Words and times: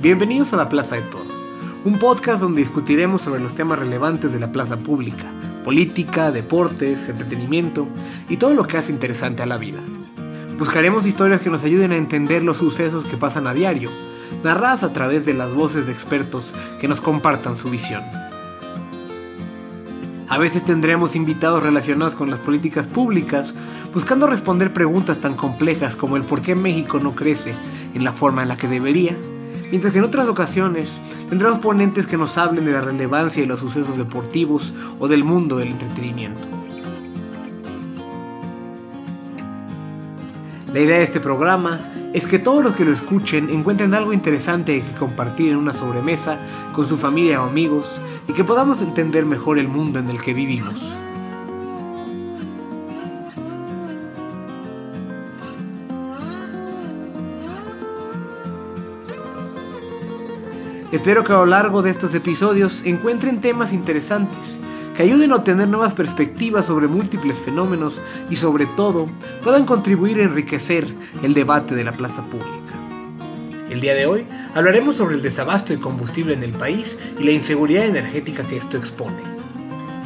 Bienvenidos 0.00 0.52
a 0.52 0.56
la 0.56 0.68
Plaza 0.68 0.94
de 0.94 1.02
Toro, 1.02 1.26
un 1.84 1.98
podcast 1.98 2.40
donde 2.40 2.60
discutiremos 2.60 3.20
sobre 3.20 3.40
los 3.40 3.56
temas 3.56 3.80
relevantes 3.80 4.32
de 4.32 4.38
la 4.38 4.52
plaza 4.52 4.76
pública, 4.76 5.24
política, 5.64 6.30
deportes, 6.30 7.08
entretenimiento 7.08 7.88
y 8.28 8.36
todo 8.36 8.54
lo 8.54 8.64
que 8.64 8.76
hace 8.76 8.92
interesante 8.92 9.42
a 9.42 9.46
la 9.46 9.58
vida. 9.58 9.80
Buscaremos 10.56 11.04
historias 11.04 11.40
que 11.40 11.50
nos 11.50 11.64
ayuden 11.64 11.90
a 11.90 11.96
entender 11.96 12.44
los 12.44 12.58
sucesos 12.58 13.06
que 13.06 13.16
pasan 13.16 13.48
a 13.48 13.54
diario, 13.54 13.90
narradas 14.44 14.84
a 14.84 14.92
través 14.92 15.26
de 15.26 15.34
las 15.34 15.52
voces 15.52 15.86
de 15.86 15.94
expertos 15.94 16.54
que 16.80 16.86
nos 16.86 17.00
compartan 17.00 17.56
su 17.56 17.68
visión. 17.68 18.04
A 20.28 20.38
veces 20.38 20.64
tendremos 20.64 21.16
invitados 21.16 21.60
relacionados 21.60 22.14
con 22.14 22.30
las 22.30 22.38
políticas 22.38 22.86
públicas, 22.86 23.52
buscando 23.92 24.28
responder 24.28 24.72
preguntas 24.72 25.18
tan 25.18 25.34
complejas 25.34 25.96
como 25.96 26.16
el 26.16 26.22
por 26.22 26.40
qué 26.40 26.54
México 26.54 27.00
no 27.00 27.16
crece 27.16 27.52
en 27.94 28.04
la 28.04 28.12
forma 28.12 28.42
en 28.42 28.48
la 28.48 28.56
que 28.56 28.68
debería, 28.68 29.16
mientras 29.70 29.92
que 29.92 29.98
en 29.98 30.04
otras 30.04 30.28
ocasiones 30.28 30.98
tendremos 31.28 31.58
ponentes 31.58 32.06
que 32.06 32.16
nos 32.16 32.38
hablen 32.38 32.64
de 32.64 32.72
la 32.72 32.80
relevancia 32.80 33.42
de 33.42 33.48
los 33.48 33.60
sucesos 33.60 33.96
deportivos 33.96 34.72
o 34.98 35.08
del 35.08 35.24
mundo 35.24 35.56
del 35.56 35.68
entretenimiento. 35.68 36.46
La 40.72 40.80
idea 40.80 40.98
de 40.98 41.04
este 41.04 41.20
programa 41.20 41.80
es 42.12 42.26
que 42.26 42.38
todos 42.38 42.62
los 42.62 42.74
que 42.74 42.84
lo 42.84 42.92
escuchen 42.92 43.50
encuentren 43.50 43.94
algo 43.94 44.12
interesante 44.12 44.82
que 44.82 44.98
compartir 44.98 45.52
en 45.52 45.56
una 45.56 45.74
sobremesa 45.74 46.38
con 46.74 46.86
su 46.86 46.96
familia 46.96 47.42
o 47.42 47.48
amigos 47.48 48.00
y 48.28 48.32
que 48.32 48.44
podamos 48.44 48.80
entender 48.82 49.26
mejor 49.26 49.58
el 49.58 49.68
mundo 49.68 49.98
en 49.98 50.08
el 50.08 50.20
que 50.20 50.34
vivimos. 50.34 50.92
Espero 60.90 61.22
que 61.22 61.32
a 61.32 61.36
lo 61.36 61.46
largo 61.46 61.82
de 61.82 61.90
estos 61.90 62.14
episodios 62.14 62.82
encuentren 62.82 63.42
temas 63.42 63.74
interesantes, 63.74 64.58
que 64.96 65.02
ayuden 65.02 65.32
a 65.32 65.36
obtener 65.36 65.68
nuevas 65.68 65.92
perspectivas 65.92 66.64
sobre 66.64 66.88
múltiples 66.88 67.40
fenómenos 67.40 68.00
y 68.30 68.36
sobre 68.36 68.64
todo 68.64 69.06
puedan 69.44 69.66
contribuir 69.66 70.18
a 70.18 70.22
enriquecer 70.22 70.86
el 71.22 71.34
debate 71.34 71.74
de 71.74 71.84
la 71.84 71.92
plaza 71.92 72.24
pública. 72.24 72.72
El 73.68 73.80
día 73.80 73.94
de 73.94 74.06
hoy 74.06 74.26
hablaremos 74.54 74.96
sobre 74.96 75.16
el 75.16 75.22
desabasto 75.22 75.74
de 75.74 75.78
combustible 75.78 76.32
en 76.32 76.42
el 76.42 76.52
país 76.52 76.96
y 77.18 77.24
la 77.24 77.32
inseguridad 77.32 77.84
energética 77.84 78.42
que 78.44 78.56
esto 78.56 78.78
expone. 78.78 79.22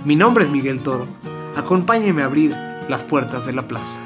Mi 0.05 0.17
nombre 0.17 0.43
es 0.43 0.51
Miguel 0.51 0.81
Toro, 0.81 1.07
acompáñeme 1.57 2.23
a 2.23 2.25
abrir 2.25 2.57
las 2.89 3.05
puertas 3.05 3.47
de 3.47 3.53
la 3.53 3.69
plaza. 3.69 4.01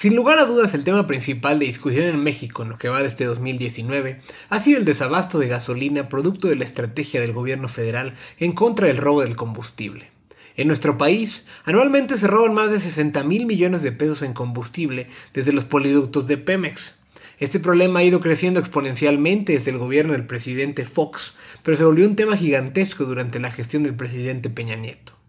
Sin 0.00 0.16
lugar 0.16 0.38
a 0.38 0.46
dudas, 0.46 0.72
el 0.72 0.82
tema 0.82 1.06
principal 1.06 1.58
de 1.58 1.66
discusión 1.66 2.06
en 2.06 2.24
México 2.24 2.62
en 2.62 2.70
lo 2.70 2.78
que 2.78 2.88
va 2.88 3.02
de 3.02 3.08
este 3.08 3.26
2019 3.26 4.22
ha 4.48 4.58
sido 4.58 4.78
el 4.78 4.86
desabasto 4.86 5.38
de 5.38 5.46
gasolina 5.46 6.08
producto 6.08 6.48
de 6.48 6.56
la 6.56 6.64
estrategia 6.64 7.20
del 7.20 7.34
gobierno 7.34 7.68
federal 7.68 8.14
en 8.38 8.52
contra 8.52 8.86
del 8.86 8.96
robo 8.96 9.20
del 9.20 9.36
combustible. 9.36 10.08
En 10.56 10.68
nuestro 10.68 10.96
país, 10.96 11.44
anualmente 11.66 12.16
se 12.16 12.28
roban 12.28 12.54
más 12.54 12.70
de 12.70 12.80
60 12.80 13.22
mil 13.24 13.44
millones 13.44 13.82
de 13.82 13.92
pesos 13.92 14.22
en 14.22 14.32
combustible 14.32 15.06
desde 15.34 15.52
los 15.52 15.64
poliductos 15.64 16.26
de 16.26 16.38
Pemex. 16.38 16.94
Este 17.38 17.60
problema 17.60 18.00
ha 18.00 18.04
ido 18.04 18.20
creciendo 18.20 18.58
exponencialmente 18.58 19.52
desde 19.52 19.72
el 19.72 19.76
gobierno 19.76 20.14
del 20.14 20.24
presidente 20.24 20.86
Fox, 20.86 21.34
pero 21.62 21.76
se 21.76 21.84
volvió 21.84 22.08
un 22.08 22.16
tema 22.16 22.38
gigantesco 22.38 23.04
durante 23.04 23.38
la 23.38 23.50
gestión 23.50 23.82
del 23.82 23.96
presidente 23.96 24.48
Peña 24.48 24.76
Nieto. 24.76 25.19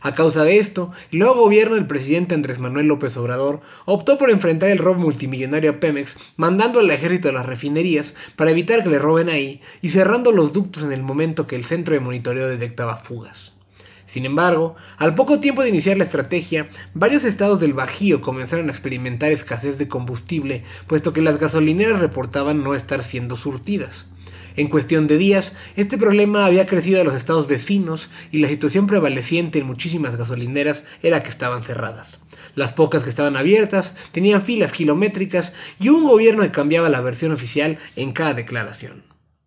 A 0.00 0.14
causa 0.14 0.44
de 0.44 0.58
esto, 0.58 0.92
el 1.10 1.18
nuevo 1.18 1.34
gobierno 1.34 1.74
del 1.74 1.86
presidente 1.86 2.34
Andrés 2.34 2.60
Manuel 2.60 2.86
López 2.86 3.16
Obrador 3.16 3.60
optó 3.84 4.16
por 4.16 4.30
enfrentar 4.30 4.68
el 4.68 4.78
robo 4.78 5.00
multimillonario 5.00 5.70
a 5.70 5.80
Pemex, 5.80 6.16
mandando 6.36 6.78
al 6.78 6.90
ejército 6.90 7.28
a 7.28 7.32
las 7.32 7.46
refinerías 7.46 8.14
para 8.36 8.52
evitar 8.52 8.84
que 8.84 8.90
le 8.90 9.00
roben 9.00 9.28
ahí 9.28 9.60
y 9.82 9.88
cerrando 9.88 10.30
los 10.30 10.52
ductos 10.52 10.84
en 10.84 10.92
el 10.92 11.02
momento 11.02 11.48
que 11.48 11.56
el 11.56 11.64
centro 11.64 11.94
de 11.94 12.00
monitoreo 12.00 12.48
detectaba 12.48 12.96
fugas. 12.96 13.54
Sin 14.06 14.24
embargo, 14.24 14.74
al 14.96 15.14
poco 15.14 15.38
tiempo 15.38 15.62
de 15.62 15.68
iniciar 15.68 15.98
la 15.98 16.04
estrategia, 16.04 16.68
varios 16.94 17.24
estados 17.24 17.60
del 17.60 17.74
Bajío 17.74 18.22
comenzaron 18.22 18.68
a 18.68 18.72
experimentar 18.72 19.32
escasez 19.32 19.76
de 19.76 19.88
combustible, 19.88 20.62
puesto 20.86 21.12
que 21.12 21.20
las 21.20 21.38
gasolineras 21.38 22.00
reportaban 22.00 22.62
no 22.62 22.74
estar 22.74 23.04
siendo 23.04 23.36
surtidas. 23.36 24.06
En 24.56 24.68
cuestión 24.68 25.06
de 25.06 25.18
días, 25.18 25.52
este 25.76 25.98
problema 25.98 26.46
había 26.46 26.66
crecido 26.66 27.00
a 27.00 27.04
los 27.04 27.14
estados 27.14 27.46
vecinos 27.46 28.10
y 28.32 28.38
la 28.38 28.48
situación 28.48 28.86
prevaleciente 28.86 29.58
en 29.58 29.66
muchísimas 29.66 30.16
gasolineras 30.16 30.84
era 31.02 31.22
que 31.22 31.30
estaban 31.30 31.62
cerradas. 31.62 32.18
Las 32.54 32.72
pocas 32.72 33.02
que 33.02 33.10
estaban 33.10 33.36
abiertas 33.36 33.94
tenían 34.12 34.42
filas 34.42 34.72
kilométricas 34.72 35.52
y 35.78 35.90
un 35.90 36.04
gobierno 36.04 36.42
que 36.42 36.50
cambiaba 36.50 36.88
la 36.88 37.00
versión 37.00 37.32
oficial 37.32 37.78
en 37.96 38.12
cada 38.12 38.34
declaración. 38.34 39.04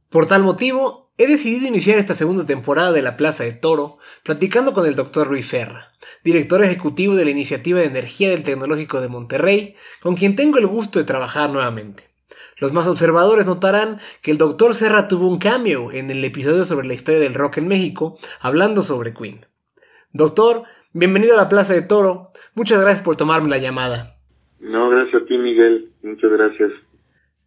Por 0.09 0.25
tal 0.25 0.43
motivo, 0.43 1.11
he 1.17 1.27
decidido 1.27 1.67
iniciar 1.67 1.99
esta 1.99 2.15
segunda 2.15 2.45
temporada 2.45 2.91
de 2.91 3.01
la 3.01 3.15
Plaza 3.17 3.43
de 3.43 3.53
Toro 3.53 3.97
platicando 4.23 4.73
con 4.73 4.85
el 4.85 4.95
doctor 4.95 5.27
Ruiz 5.27 5.47
Serra, 5.47 5.93
director 6.23 6.63
ejecutivo 6.63 7.15
de 7.15 7.25
la 7.25 7.31
Iniciativa 7.31 7.79
de 7.79 7.85
Energía 7.85 8.29
del 8.29 8.43
Tecnológico 8.43 9.01
de 9.01 9.07
Monterrey, 9.07 9.75
con 10.01 10.15
quien 10.15 10.35
tengo 10.35 10.57
el 10.57 10.67
gusto 10.67 10.99
de 10.99 11.05
trabajar 11.05 11.49
nuevamente. 11.49 12.10
Los 12.61 12.73
más 12.73 12.85
observadores 12.85 13.47
notarán 13.47 13.97
que 14.21 14.29
el 14.29 14.37
Dr. 14.37 14.75
Serra 14.75 15.07
tuvo 15.07 15.27
un 15.27 15.39
cameo 15.39 15.91
en 15.91 16.11
el 16.11 16.23
episodio 16.23 16.63
sobre 16.63 16.87
la 16.87 16.93
historia 16.93 17.19
del 17.19 17.33
rock 17.33 17.57
en 17.57 17.67
México, 17.67 18.19
hablando 18.39 18.83
sobre 18.83 19.15
Queen. 19.15 19.47
Doctor, 20.13 20.61
bienvenido 20.93 21.33
a 21.33 21.37
la 21.37 21.49
Plaza 21.49 21.73
de 21.73 21.81
Toro. 21.81 22.29
Muchas 22.53 22.79
gracias 22.79 23.03
por 23.03 23.15
tomarme 23.15 23.49
la 23.49 23.57
llamada. 23.57 24.15
No, 24.59 24.91
gracias 24.91 25.23
a 25.23 25.25
ti, 25.25 25.39
Miguel. 25.39 25.91
Muchas 26.03 26.29
gracias. 26.29 26.71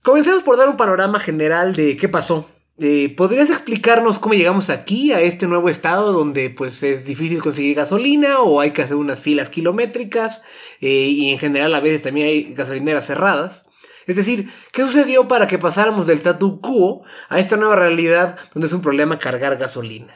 Comencemos 0.02 0.42
por 0.42 0.56
dar 0.56 0.68
un 0.68 0.76
panorama 0.76 1.20
general 1.20 1.76
de 1.76 1.96
qué 1.96 2.08
pasó. 2.08 2.50
Eh, 2.80 3.14
¿Podrías 3.16 3.50
explicarnos 3.50 4.18
cómo 4.18 4.34
llegamos 4.34 4.68
aquí, 4.68 5.12
a 5.12 5.20
este 5.20 5.46
nuevo 5.46 5.68
estado 5.68 6.12
donde 6.12 6.50
pues 6.50 6.82
es 6.82 7.04
difícil 7.04 7.40
conseguir 7.40 7.76
gasolina 7.76 8.40
o 8.40 8.58
hay 8.58 8.72
que 8.72 8.82
hacer 8.82 8.96
unas 8.96 9.22
filas 9.22 9.48
kilométricas 9.48 10.42
eh, 10.80 11.06
y 11.08 11.30
en 11.30 11.38
general 11.38 11.72
a 11.72 11.78
veces 11.78 12.02
también 12.02 12.26
hay 12.26 12.52
gasolineras 12.52 13.06
cerradas? 13.06 13.63
Es 14.06 14.16
decir, 14.16 14.48
¿qué 14.72 14.82
sucedió 14.82 15.28
para 15.28 15.46
que 15.46 15.58
pasáramos 15.58 16.06
del 16.06 16.18
statu 16.18 16.60
quo 16.60 17.02
a 17.28 17.38
esta 17.38 17.56
nueva 17.56 17.76
realidad 17.76 18.36
donde 18.52 18.66
es 18.66 18.72
un 18.72 18.80
problema 18.80 19.18
cargar 19.18 19.56
gasolina? 19.56 20.14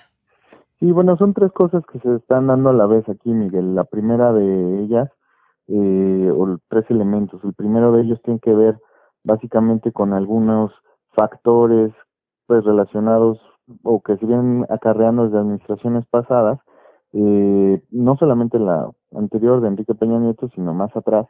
Sí, 0.78 0.92
bueno, 0.92 1.16
son 1.16 1.34
tres 1.34 1.50
cosas 1.52 1.82
que 1.90 1.98
se 1.98 2.16
están 2.16 2.46
dando 2.46 2.70
a 2.70 2.72
la 2.72 2.86
vez 2.86 3.08
aquí, 3.08 3.30
Miguel. 3.30 3.74
La 3.74 3.84
primera 3.84 4.32
de 4.32 4.82
ellas, 4.82 5.08
eh, 5.66 6.30
o 6.32 6.58
tres 6.68 6.84
elementos. 6.88 7.42
El 7.44 7.52
primero 7.52 7.92
de 7.92 8.02
ellos 8.02 8.22
tiene 8.22 8.40
que 8.40 8.54
ver 8.54 8.78
básicamente 9.24 9.92
con 9.92 10.12
algunos 10.12 10.72
factores 11.10 11.92
pues 12.46 12.64
relacionados 12.64 13.40
o 13.82 14.00
que 14.00 14.16
se 14.16 14.24
vienen 14.24 14.64
acarreando 14.70 15.24
desde 15.24 15.38
administraciones 15.38 16.06
pasadas, 16.06 16.60
eh, 17.12 17.82
no 17.90 18.16
solamente 18.16 18.58
la 18.58 18.90
anterior 19.14 19.60
de 19.60 19.68
Enrique 19.68 19.94
Peña 19.94 20.18
Nieto, 20.18 20.48
sino 20.54 20.72
más 20.74 20.96
atrás, 20.96 21.26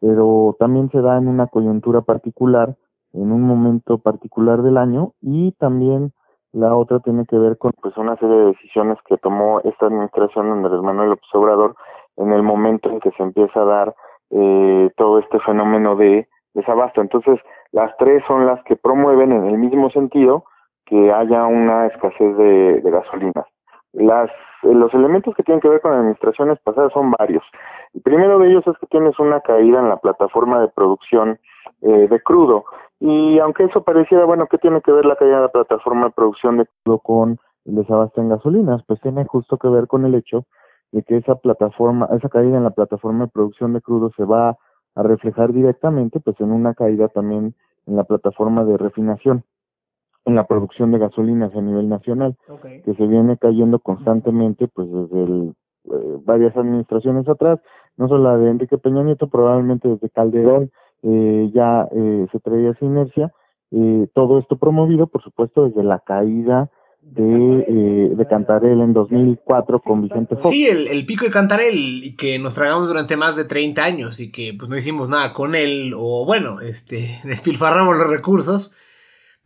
pero 0.00 0.56
también 0.58 0.90
se 0.90 1.00
da 1.00 1.16
en 1.16 1.28
una 1.28 1.46
coyuntura 1.46 2.02
particular, 2.02 2.76
en 3.12 3.32
un 3.32 3.42
momento 3.42 3.98
particular 3.98 4.62
del 4.62 4.76
año 4.76 5.14
y 5.20 5.52
también 5.52 6.12
la 6.52 6.74
otra 6.74 7.00
tiene 7.00 7.26
que 7.26 7.38
ver 7.38 7.58
con 7.58 7.72
pues 7.80 7.96
una 7.96 8.16
serie 8.16 8.36
de 8.36 8.46
decisiones 8.46 8.98
que 9.06 9.18
tomó 9.18 9.60
esta 9.60 9.86
administración 9.86 10.50
Andrés 10.50 10.80
Manuel 10.80 11.10
López 11.10 11.28
Obrador 11.34 11.76
en 12.16 12.32
el 12.32 12.42
momento 12.42 12.90
en 12.90 13.00
que 13.00 13.12
se 13.12 13.22
empieza 13.22 13.60
a 13.60 13.64
dar 13.64 13.94
eh, 14.30 14.90
todo 14.96 15.18
este 15.18 15.38
fenómeno 15.40 15.94
de 15.96 16.28
desabasto. 16.54 17.00
Entonces, 17.00 17.40
las 17.70 17.96
tres 17.96 18.24
son 18.26 18.46
las 18.46 18.62
que 18.62 18.76
promueven 18.76 19.32
en 19.32 19.44
el 19.44 19.58
mismo 19.58 19.90
sentido 19.90 20.44
que 20.84 21.12
haya 21.12 21.46
una 21.46 21.86
escasez 21.86 22.36
de, 22.36 22.80
de 22.80 22.90
gasolinas. 22.90 23.44
Las, 23.92 24.30
los 24.62 24.92
elementos 24.92 25.34
que 25.34 25.42
tienen 25.42 25.60
que 25.60 25.68
ver 25.68 25.80
con 25.80 25.92
administraciones 25.92 26.58
pasadas 26.62 26.92
son 26.92 27.10
varios. 27.10 27.44
El 27.94 28.02
primero 28.02 28.38
de 28.38 28.48
ellos 28.48 28.66
es 28.66 28.78
que 28.78 28.86
tienes 28.86 29.18
una 29.18 29.40
caída 29.40 29.80
en 29.80 29.88
la 29.88 29.96
plataforma 29.96 30.60
de 30.60 30.68
producción 30.68 31.40
eh, 31.80 32.08
de 32.08 32.20
crudo. 32.20 32.64
Y 33.00 33.38
aunque 33.38 33.64
eso 33.64 33.84
pareciera, 33.84 34.24
bueno, 34.24 34.46
¿qué 34.46 34.58
tiene 34.58 34.80
que 34.82 34.92
ver 34.92 35.06
la 35.06 35.16
caída 35.16 35.36
de 35.36 35.42
la 35.42 35.52
plataforma 35.52 36.06
de 36.06 36.10
producción 36.10 36.58
de 36.58 36.66
crudo 36.84 36.98
con 36.98 37.38
el 37.64 37.76
desabasto 37.76 38.20
en 38.20 38.28
gasolinas? 38.28 38.82
Pues 38.84 39.00
tiene 39.00 39.24
justo 39.24 39.56
que 39.56 39.68
ver 39.68 39.86
con 39.86 40.04
el 40.04 40.14
hecho 40.14 40.46
de 40.92 41.02
que 41.02 41.16
esa 41.16 41.36
plataforma, 41.36 42.08
esa 42.16 42.28
caída 42.28 42.56
en 42.56 42.64
la 42.64 42.70
plataforma 42.70 43.24
de 43.24 43.30
producción 43.30 43.72
de 43.72 43.80
crudo 43.80 44.10
se 44.16 44.24
va 44.24 44.58
a 44.94 45.02
reflejar 45.02 45.52
directamente 45.52 46.20
pues 46.20 46.40
en 46.40 46.50
una 46.50 46.74
caída 46.74 47.08
también 47.08 47.54
en 47.86 47.96
la 47.96 48.04
plataforma 48.04 48.64
de 48.64 48.76
refinación 48.76 49.44
en 50.28 50.34
la 50.34 50.46
producción 50.46 50.92
de 50.92 50.98
gasolinas 50.98 51.54
a 51.54 51.62
nivel 51.62 51.88
nacional, 51.88 52.36
que 52.84 52.94
se 52.94 53.06
viene 53.06 53.36
cayendo 53.36 53.78
constantemente 53.78 54.68
pues 54.68 54.88
desde 54.90 55.54
eh, 55.90 56.18
varias 56.24 56.56
administraciones 56.56 57.28
atrás, 57.28 57.58
no 57.96 58.08
solo 58.08 58.24
la 58.24 58.36
de 58.36 58.50
Enrique 58.50 58.78
Peña 58.78 59.02
Nieto, 59.02 59.28
probablemente 59.28 59.88
desde 59.88 60.10
Calderón 60.10 60.70
eh, 61.02 61.50
ya 61.52 61.88
eh, 61.92 62.26
se 62.30 62.40
traía 62.40 62.70
esa 62.70 62.84
inercia 62.84 63.32
Eh, 63.70 64.06
todo 64.14 64.38
esto 64.38 64.56
promovido, 64.56 65.08
por 65.08 65.22
supuesto, 65.22 65.68
desde 65.68 65.82
la 65.84 65.98
caída 65.98 66.70
de, 67.02 67.66
eh, 67.68 68.10
de 68.14 68.26
Cantarel 68.26 68.80
en 68.80 68.92
2004 68.92 69.80
con 69.80 70.02
Vicente 70.02 70.36
Fox. 70.36 70.48
Sí, 70.48 70.66
el, 70.66 71.04
pico 71.06 71.24
de 71.24 71.30
Cantarel, 71.30 72.04
y 72.04 72.16
que 72.16 72.38
nos 72.38 72.54
tragamos 72.54 72.88
durante 72.88 73.16
más 73.16 73.36
de 73.36 73.44
30 73.44 73.84
años 73.84 74.20
y 74.20 74.30
que 74.30 74.54
pues 74.58 74.68
no 74.68 74.76
hicimos 74.76 75.08
nada 75.08 75.32
con 75.32 75.54
él, 75.54 75.94
o 75.96 76.24
bueno, 76.24 76.60
este, 76.60 77.20
despilfarramos 77.24 77.96
los 77.96 78.08
recursos, 78.08 78.72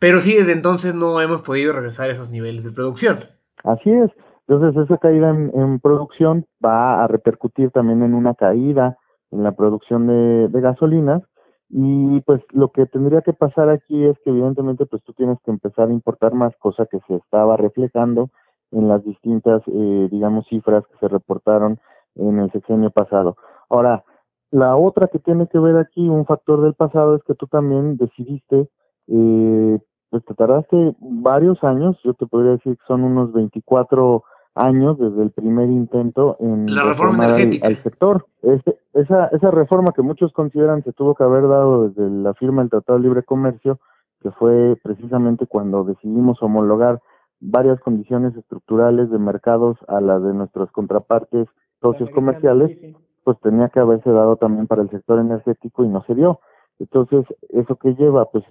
pero 0.03 0.19
sí 0.19 0.33
desde 0.33 0.51
entonces 0.51 0.93
no 0.93 1.21
hemos 1.21 1.43
podido 1.43 1.71
regresar 1.71 2.09
a 2.09 2.11
esos 2.11 2.29
niveles 2.29 2.65
de 2.65 2.73
producción. 2.73 3.19
Así 3.63 3.89
es, 3.89 4.11
entonces 4.45 4.83
esa 4.83 4.97
caída 4.97 5.29
en, 5.29 5.79
producción 5.79 6.45
va 6.63 7.05
a 7.05 7.07
repercutir 7.07 7.71
también 7.71 8.03
en 8.03 8.13
una 8.13 8.33
caída 8.33 8.97
en 9.31 9.43
la 9.43 9.53
producción 9.53 10.07
de, 10.07 10.59
gasolinas, 10.59 11.21
y 11.69 12.19
pues 12.19 12.41
lo 12.51 12.73
que 12.73 12.85
tendría 12.85 13.21
que 13.21 13.31
pasar 13.31 13.69
aquí 13.69 14.03
es 14.03 14.19
que 14.25 14.31
evidentemente 14.31 14.85
pues 14.85 15.01
tú 15.03 15.13
tienes 15.13 15.37
que 15.45 15.51
empezar 15.51 15.87
a 15.87 15.93
importar 15.93 16.33
más, 16.33 16.53
cosa 16.57 16.85
que 16.85 16.99
se 17.07 17.15
estaba 17.15 17.55
reflejando 17.55 18.29
en 18.71 18.89
las 18.89 19.05
distintas, 19.05 19.61
eh, 19.67 20.09
digamos, 20.11 20.47
cifras 20.47 20.83
que 20.85 20.97
se 20.99 21.07
reportaron 21.07 21.79
en 22.15 22.39
el 22.39 22.51
sexenio 22.51 22.91
pasado. 22.91 23.37
Ahora, 23.69 24.03
la 24.51 24.75
otra 24.75 25.07
que 25.07 25.19
tiene 25.19 25.47
que 25.47 25.59
ver 25.59 25.77
aquí, 25.77 26.09
un 26.09 26.25
factor 26.25 26.61
del 26.61 26.73
pasado, 26.73 27.15
es 27.15 27.23
que 27.23 27.35
tú 27.35 27.47
también 27.47 27.95
decidiste, 27.95 28.67
eh, 29.07 29.79
pues 30.13 30.25
te 30.25 30.35
tardaste 30.35 30.95
varios 30.99 31.63
años, 31.63 31.99
yo 32.03 32.13
te 32.13 32.27
podría 32.27 32.51
decir 32.51 32.77
que 32.77 32.85
son 32.85 33.03
unos 33.03 33.33
24 33.33 34.23
años 34.53 34.99
desde 34.99 35.23
el 35.23 35.31
primer 35.31 35.71
intento 35.71 36.37
en 36.39 36.67
la 36.67 36.83
reforma 36.83 37.25
energética. 37.25 37.65
Al, 37.65 37.81
sector. 37.81 38.27
Este, 38.43 38.77
esa, 38.93 39.29
esa 39.29 39.49
reforma 39.49 39.91
que 39.91 40.03
muchos 40.03 40.31
consideran 40.31 40.83
se 40.83 40.93
tuvo 40.93 41.15
que 41.15 41.23
haber 41.23 41.47
dado 41.47 41.89
desde 41.89 42.11
la 42.11 42.35
firma 42.35 42.61
del 42.61 42.69
Tratado 42.69 42.99
de 42.99 43.05
Libre 43.05 43.23
Comercio, 43.23 43.79
que 44.21 44.29
fue 44.29 44.77
precisamente 44.83 45.47
cuando 45.47 45.83
decidimos 45.83 46.43
homologar 46.43 47.01
varias 47.39 47.79
condiciones 47.79 48.35
estructurales 48.35 49.09
de 49.09 49.17
mercados 49.17 49.79
a 49.87 49.99
las 49.99 50.21
de 50.21 50.35
nuestros 50.35 50.71
contrapartes 50.71 51.47
socios 51.81 52.11
comerciales, 52.11 52.77
pues 53.23 53.39
tenía 53.39 53.69
que 53.69 53.79
haberse 53.79 54.11
dado 54.11 54.35
también 54.35 54.67
para 54.67 54.83
el 54.83 54.91
sector 54.91 55.17
energético 55.17 55.83
y 55.83 55.87
no 55.87 56.03
se 56.03 56.13
dio. 56.13 56.39
Entonces, 56.77 57.25
¿eso 57.49 57.77
que 57.77 57.95
lleva? 57.95 58.29
Pues 58.29 58.43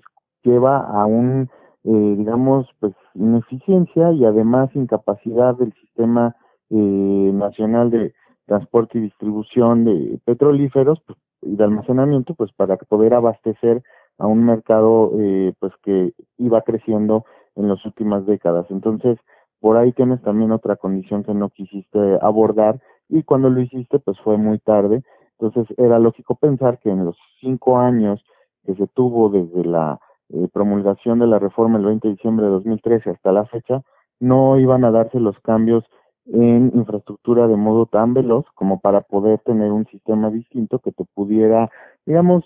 lleva 0.42 0.78
a 0.78 1.06
un 1.06 1.48
eh, 1.84 2.14
digamos, 2.16 2.72
pues 2.78 2.94
ineficiencia 3.14 4.12
y 4.12 4.24
además 4.24 4.70
incapacidad 4.74 5.56
del 5.56 5.72
sistema 5.74 6.36
eh, 6.70 6.76
nacional 6.76 7.90
de 7.90 8.14
transporte 8.46 8.98
y 8.98 9.02
distribución 9.02 9.84
de 9.84 10.20
petrolíferos 10.24 11.00
pues, 11.04 11.18
y 11.42 11.56
de 11.56 11.64
almacenamiento, 11.64 12.34
pues 12.34 12.52
para 12.52 12.76
poder 12.76 13.14
abastecer 13.14 13.82
a 14.18 14.28
un 14.28 14.44
mercado 14.44 15.10
eh, 15.18 15.54
pues 15.58 15.72
que 15.82 16.14
iba 16.38 16.60
creciendo 16.62 17.24
en 17.56 17.68
las 17.68 17.84
últimas 17.84 18.26
décadas. 18.26 18.66
Entonces, 18.70 19.18
por 19.58 19.76
ahí 19.76 19.92
tienes 19.92 20.22
también 20.22 20.52
otra 20.52 20.76
condición 20.76 21.24
que 21.24 21.34
no 21.34 21.50
quisiste 21.50 22.18
abordar 22.22 22.80
y 23.08 23.24
cuando 23.24 23.50
lo 23.50 23.60
hiciste 23.60 23.98
pues 23.98 24.20
fue 24.20 24.38
muy 24.38 24.60
tarde. 24.60 25.02
Entonces 25.38 25.74
era 25.78 25.98
lógico 25.98 26.36
pensar 26.36 26.78
que 26.78 26.90
en 26.90 27.04
los 27.04 27.18
cinco 27.40 27.78
años 27.78 28.24
que 28.64 28.74
se 28.76 28.86
tuvo 28.86 29.28
desde 29.30 29.64
la 29.64 29.98
eh, 30.32 30.48
promulgación 30.52 31.18
de 31.18 31.26
la 31.26 31.38
reforma 31.38 31.78
el 31.78 31.84
20 31.84 32.08
de 32.08 32.14
diciembre 32.14 32.46
de 32.46 32.52
2013 32.52 33.10
hasta 33.10 33.32
la 33.32 33.44
fecha, 33.44 33.82
no 34.18 34.58
iban 34.58 34.84
a 34.84 34.90
darse 34.90 35.20
los 35.20 35.38
cambios 35.40 35.84
en 36.26 36.70
infraestructura 36.74 37.48
de 37.48 37.56
modo 37.56 37.86
tan 37.86 38.14
veloz 38.14 38.46
como 38.54 38.80
para 38.80 39.00
poder 39.02 39.40
tener 39.40 39.72
un 39.72 39.86
sistema 39.86 40.30
distinto 40.30 40.78
que 40.78 40.92
te 40.92 41.04
pudiera, 41.04 41.68
digamos, 42.06 42.44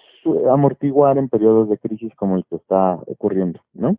amortiguar 0.51 1.19
en 1.19 1.29
periodos 1.29 1.69
de 1.69 1.79
crisis 1.79 2.15
como 2.17 2.37
el 2.37 2.45
que 2.47 2.57
está 2.57 2.99
ocurriendo, 3.07 3.61
¿no? 3.75 3.97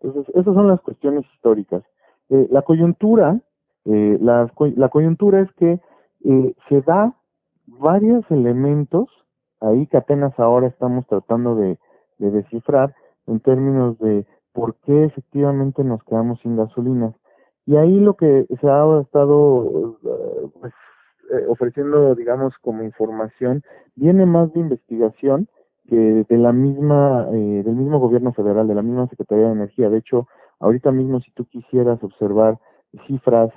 Entonces, 0.00 0.34
esas 0.34 0.54
son 0.54 0.66
las 0.66 0.80
cuestiones 0.80 1.24
históricas. 1.34 1.82
Eh, 2.28 2.48
la 2.50 2.62
coyuntura, 2.62 3.40
eh, 3.84 4.18
la, 4.20 4.52
la, 4.76 4.88
coyuntura 4.88 5.40
es 5.40 5.52
que 5.52 5.80
se 6.68 6.82
da 6.82 7.16
varios 7.66 8.30
elementos 8.30 9.24
ahí 9.60 9.86
que 9.86 9.96
apenas 9.96 10.38
ahora 10.38 10.66
estamos 10.66 11.06
tratando 11.06 11.54
de 11.54 11.78
descifrar, 12.18 12.94
en 13.26 13.40
términos 13.40 13.98
de 13.98 14.26
por 14.52 14.76
qué 14.76 15.04
efectivamente 15.04 15.84
nos 15.84 16.02
quedamos 16.04 16.40
sin 16.40 16.56
gasolinas. 16.56 17.14
Y 17.66 17.76
ahí 17.76 18.00
lo 18.00 18.14
que 18.14 18.46
se 18.60 18.68
ha 18.68 19.00
estado 19.00 19.96
eh, 20.04 20.48
pues, 20.60 20.72
eh, 21.32 21.44
ofreciendo, 21.48 22.14
digamos, 22.14 22.58
como 22.58 22.82
información, 22.82 23.62
viene 23.94 24.26
más 24.26 24.52
de 24.52 24.60
investigación 24.60 25.48
que 25.86 26.24
de 26.28 26.38
la 26.38 26.52
misma, 26.52 27.26
eh, 27.32 27.62
del 27.64 27.76
mismo 27.76 27.98
gobierno 27.98 28.32
federal, 28.32 28.66
de 28.66 28.74
la 28.74 28.82
misma 28.82 29.08
Secretaría 29.08 29.46
de 29.46 29.52
Energía. 29.52 29.90
De 29.90 29.98
hecho, 29.98 30.26
ahorita 30.58 30.92
mismo 30.92 31.20
si 31.20 31.30
tú 31.32 31.46
quisieras 31.46 32.02
observar 32.02 32.58
cifras 33.06 33.50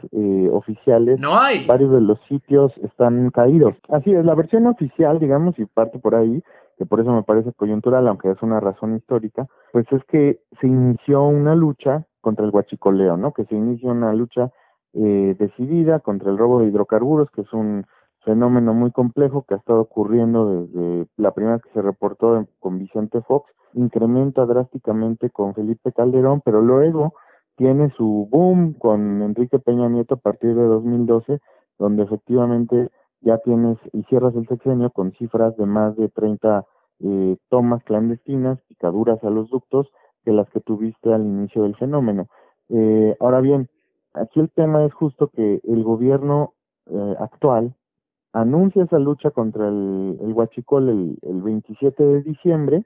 oficiales, 0.52 1.20
no 1.20 1.36
hay. 1.36 1.66
varios 1.66 1.92
de 1.92 2.02
los 2.02 2.22
sitios 2.22 2.78
están 2.78 3.32
caídos. 3.32 3.74
Así 3.90 4.14
es, 4.14 4.24
la 4.24 4.36
versión 4.36 4.68
oficial, 4.68 5.18
digamos, 5.18 5.58
y 5.58 5.66
parte 5.66 5.98
por 5.98 6.14
ahí, 6.14 6.44
que 6.84 6.88
por 6.88 7.00
eso 7.00 7.14
me 7.14 7.24
parece 7.24 7.54
coyuntural, 7.54 8.08
aunque 8.10 8.30
es 8.30 8.42
una 8.42 8.60
razón 8.60 8.98
histórica, 8.98 9.48
pues 9.72 9.86
es 9.92 10.04
que 10.04 10.42
se 10.60 10.68
inició 10.68 11.24
una 11.24 11.56
lucha 11.56 12.06
contra 12.20 12.46
el 12.46 12.52
huachicoleo, 12.52 13.16
¿no? 13.16 13.32
Que 13.32 13.46
se 13.46 13.56
inició 13.56 13.92
una 13.92 14.14
lucha 14.14 14.52
eh, 14.94 15.34
decidida 15.40 16.00
contra 16.00 16.30
el 16.30 16.38
robo 16.38 16.60
de 16.60 16.68
hidrocarburos, 16.68 17.32
que 17.32 17.42
es 17.42 17.54
un 17.54 17.86
fenómeno 18.20 18.74
muy 18.74 18.92
complejo 18.92 19.44
que 19.44 19.54
ha 19.54 19.58
estado 19.58 19.80
ocurriendo 19.80 20.66
desde 20.66 21.08
la 21.16 21.32
primera 21.32 21.60
que 21.60 21.70
se 21.74 21.82
reportó 21.82 22.48
con 22.60 22.80
Vicente 22.80 23.22
Fox, 23.22 23.50
incrementa 23.74 24.46
drásticamente 24.46 25.30
con 25.30 25.54
Felipe 25.54 25.94
Calderón, 25.94 26.42
pero 26.44 26.62
luego 26.62 27.14
tiene 27.56 27.92
su 27.92 28.28
boom 28.30 28.74
con 28.74 29.22
Enrique 29.22 29.60
Peña 29.60 29.88
Nieto 29.88 30.16
a 30.16 30.20
partir 30.20 30.54
de 30.54 30.64
2012, 30.64 31.40
donde 31.80 32.04
efectivamente 32.04 32.90
ya 33.24 33.38
tienes 33.38 33.78
y 33.94 34.04
cierras 34.04 34.36
el 34.36 34.48
sexenio 34.48 34.90
con 34.92 35.14
cifras 35.14 35.56
de 35.58 35.66
más 35.66 35.96
de 35.96 36.10
30 36.10 36.66
eh, 37.04 37.38
tomas 37.50 37.84
clandestinas, 37.84 38.62
picaduras 38.62 39.24
a 39.24 39.30
los 39.30 39.50
ductos, 39.50 39.92
que 40.24 40.32
las 40.32 40.50
que 40.50 40.62
tuviste 40.62 41.14
al 41.14 41.26
inicio 41.26 41.64
del 41.64 41.76
fenómeno. 41.76 42.30
Eh, 42.70 43.16
ahora 43.20 43.42
bien, 43.42 43.70
aquí 44.14 44.40
el 44.40 44.50
tema 44.50 44.86
es 44.86 44.94
justo 44.94 45.28
que 45.28 45.62
el 45.64 45.84
gobierno 45.84 46.54
eh, 46.86 47.16
actual 47.20 47.76
anuncia 48.32 48.84
esa 48.84 49.00
lucha 49.00 49.32
contra 49.32 49.68
el, 49.68 50.18
el 50.22 50.34
huachicol 50.34 50.90
el, 50.90 51.20
el 51.22 51.42
27 51.42 52.04
de 52.04 52.22
diciembre 52.24 52.86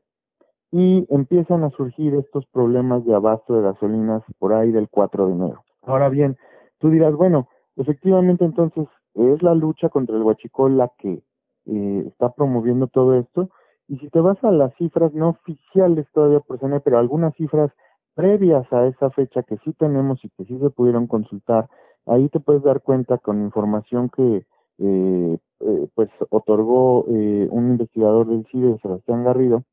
y 0.72 1.06
empiezan 1.10 1.64
a 1.64 1.70
surgir 1.70 2.16
estos 2.16 2.46
problemas 2.48 3.06
de 3.06 3.16
abasto 3.16 3.56
de 3.56 3.62
gasolinas 3.62 4.24
por 4.40 4.54
ahí 4.54 4.72
del 4.72 4.90
4 4.90 5.28
de 5.28 5.34
enero. 5.34 5.64
Ahora 5.84 6.10
bien, 6.10 6.38
tú 6.80 6.90
dirás, 6.90 7.14
bueno, 7.14 7.48
efectivamente 7.76 8.44
entonces 8.44 8.88
es 9.14 9.42
la 9.44 9.56
lucha 9.56 9.90
contra 9.90 10.18
el 10.18 10.24
huachicol 10.24 10.78
la 10.78 10.92
que 10.98 11.24
está 11.68 12.34
promoviendo 12.34 12.88
todo 12.88 13.16
esto. 13.16 13.50
Y 13.88 13.98
si 13.98 14.10
te 14.10 14.20
vas 14.20 14.44
a 14.44 14.52
las 14.52 14.74
cifras 14.76 15.14
no 15.14 15.30
oficiales 15.30 16.08
todavía 16.14 16.40
por 16.40 16.60
CNE, 16.60 16.80
pero 16.82 17.00
algunas 17.00 17.36
cifras 17.36 17.72
previas 18.16 18.72
a 18.74 18.88
esa 18.88 19.10
fecha 19.10 19.44
que 19.44 19.58
sí 19.58 19.74
tenemos 19.74 20.24
y 20.26 20.30
que 20.30 20.46
sí 20.46 20.58
se 20.60 20.70
pudieron 20.70 21.08
consultar, 21.08 21.70
ahí 22.06 22.30
te 22.30 22.40
puedes 22.40 22.64
dar 22.64 22.82
cuenta 22.82 23.18
con 23.18 23.42
información 23.42 24.10
que 24.10 24.46
eh, 24.80 25.38
eh, 25.60 25.88
pues 25.96 26.10
otorgó 26.30 27.04
un 27.04 27.70
investigador 27.72 28.28
del 28.28 28.46
CIDE, 28.46 28.80
Sebastián 28.82 29.24
Garrido, 29.24 29.64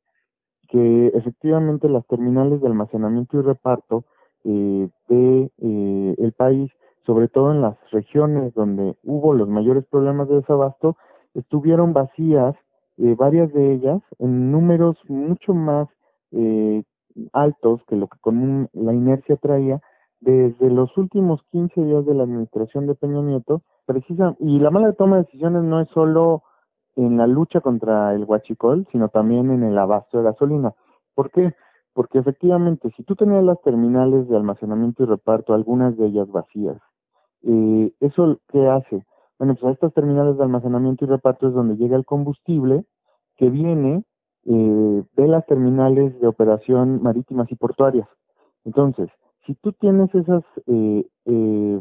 que 0.69 1.09
efectivamente 1.09 1.89
las 1.89 2.07
terminales 2.07 2.61
de 2.61 2.67
almacenamiento 2.69 3.39
y 3.39 3.43
reparto 3.43 4.05
de 4.45 5.51
el 6.19 6.33
país 6.37 6.71
sobre 7.07 7.29
todo 7.29 7.53
en 7.53 7.61
las 7.61 7.77
regiones 7.91 8.55
donde 8.55 8.97
hubo 9.03 9.35
los 9.35 9.49
mayores 9.49 9.85
problemas 9.85 10.29
de 10.29 10.37
desabasto, 10.37 10.97
estuvieron 11.35 11.93
vacías, 11.93 12.55
eh, 12.99 13.15
varias 13.17 13.53
de 13.53 13.73
ellas, 13.73 14.01
en 14.19 14.51
números 14.53 14.99
mucho 15.09 15.55
más 15.55 15.89
eh, 16.33 16.83
altos 17.33 17.83
que 17.87 17.97
lo 17.97 18.09
que 18.09 18.19
con 18.21 18.69
la 18.73 18.93
inercia 18.93 19.37
traía 19.37 19.81
desde 20.21 20.71
los 20.71 20.97
últimos 20.97 21.43
15 21.51 21.85
días 21.85 22.07
de 22.07 22.15
la 22.15 22.25
administración 22.25 22.87
de 22.87 22.95
Peña 22.95 23.21
Nieto, 23.23 23.63
precisa, 23.87 24.37
y 24.41 24.59
la 24.61 24.71
mala 24.71 24.93
toma 24.93 25.17
de 25.17 25.25
decisiones 25.25 25.63
no 25.63 25.81
es 25.81 25.89
solo 25.91 26.43
en 26.97 27.17
la 27.17 27.27
lucha 27.27 27.61
contra 27.61 28.15
el 28.15 28.25
huachicol, 28.25 28.87
sino 28.91 29.09
también 29.09 29.51
en 29.51 29.65
el 29.65 29.77
abasto 29.77 30.19
de 30.19 30.25
gasolina. 30.25 30.75
¿Por 31.15 31.31
qué? 31.31 31.55
Porque 31.93 32.19
efectivamente, 32.19 32.91
si 32.97 33.03
tú 33.03 33.17
tenías 33.17 33.45
las 33.45 33.61
terminales 33.63 34.29
de 34.29 34.37
almacenamiento 34.37 35.03
y 35.03 35.07
reparto, 35.07 35.55
algunas 35.55 35.97
de 35.97 36.07
ellas 36.07 36.29
vacías, 36.29 36.79
eh, 37.47 37.93
¿Eso 38.01 38.41
qué 38.49 38.67
hace? 38.69 39.05
Bueno, 39.39 39.55
pues 39.55 39.65
a 39.65 39.73
estas 39.73 39.93
terminales 39.93 40.37
de 40.37 40.45
almacenamiento 40.45 41.05
y 41.05 41.09
reparto 41.09 41.49
es 41.49 41.55
donde 41.55 41.77
llega 41.77 41.97
el 41.97 42.05
combustible 42.05 42.85
que 43.37 43.51
viene 43.51 44.05
eh, 44.45 45.03
de 45.13 45.29
las 45.29 45.45
terminales 45.47 46.19
de 46.21 46.27
operación 46.29 47.03
marítimas 47.03 47.51
y 47.51 47.57
portuarias. 47.57 48.09
Entonces, 48.65 49.09
si 49.45 49.55
tú 49.55 49.73
tienes 49.73 50.15
esas 50.15 50.43
eh, 50.67 51.07
eh, 51.27 51.81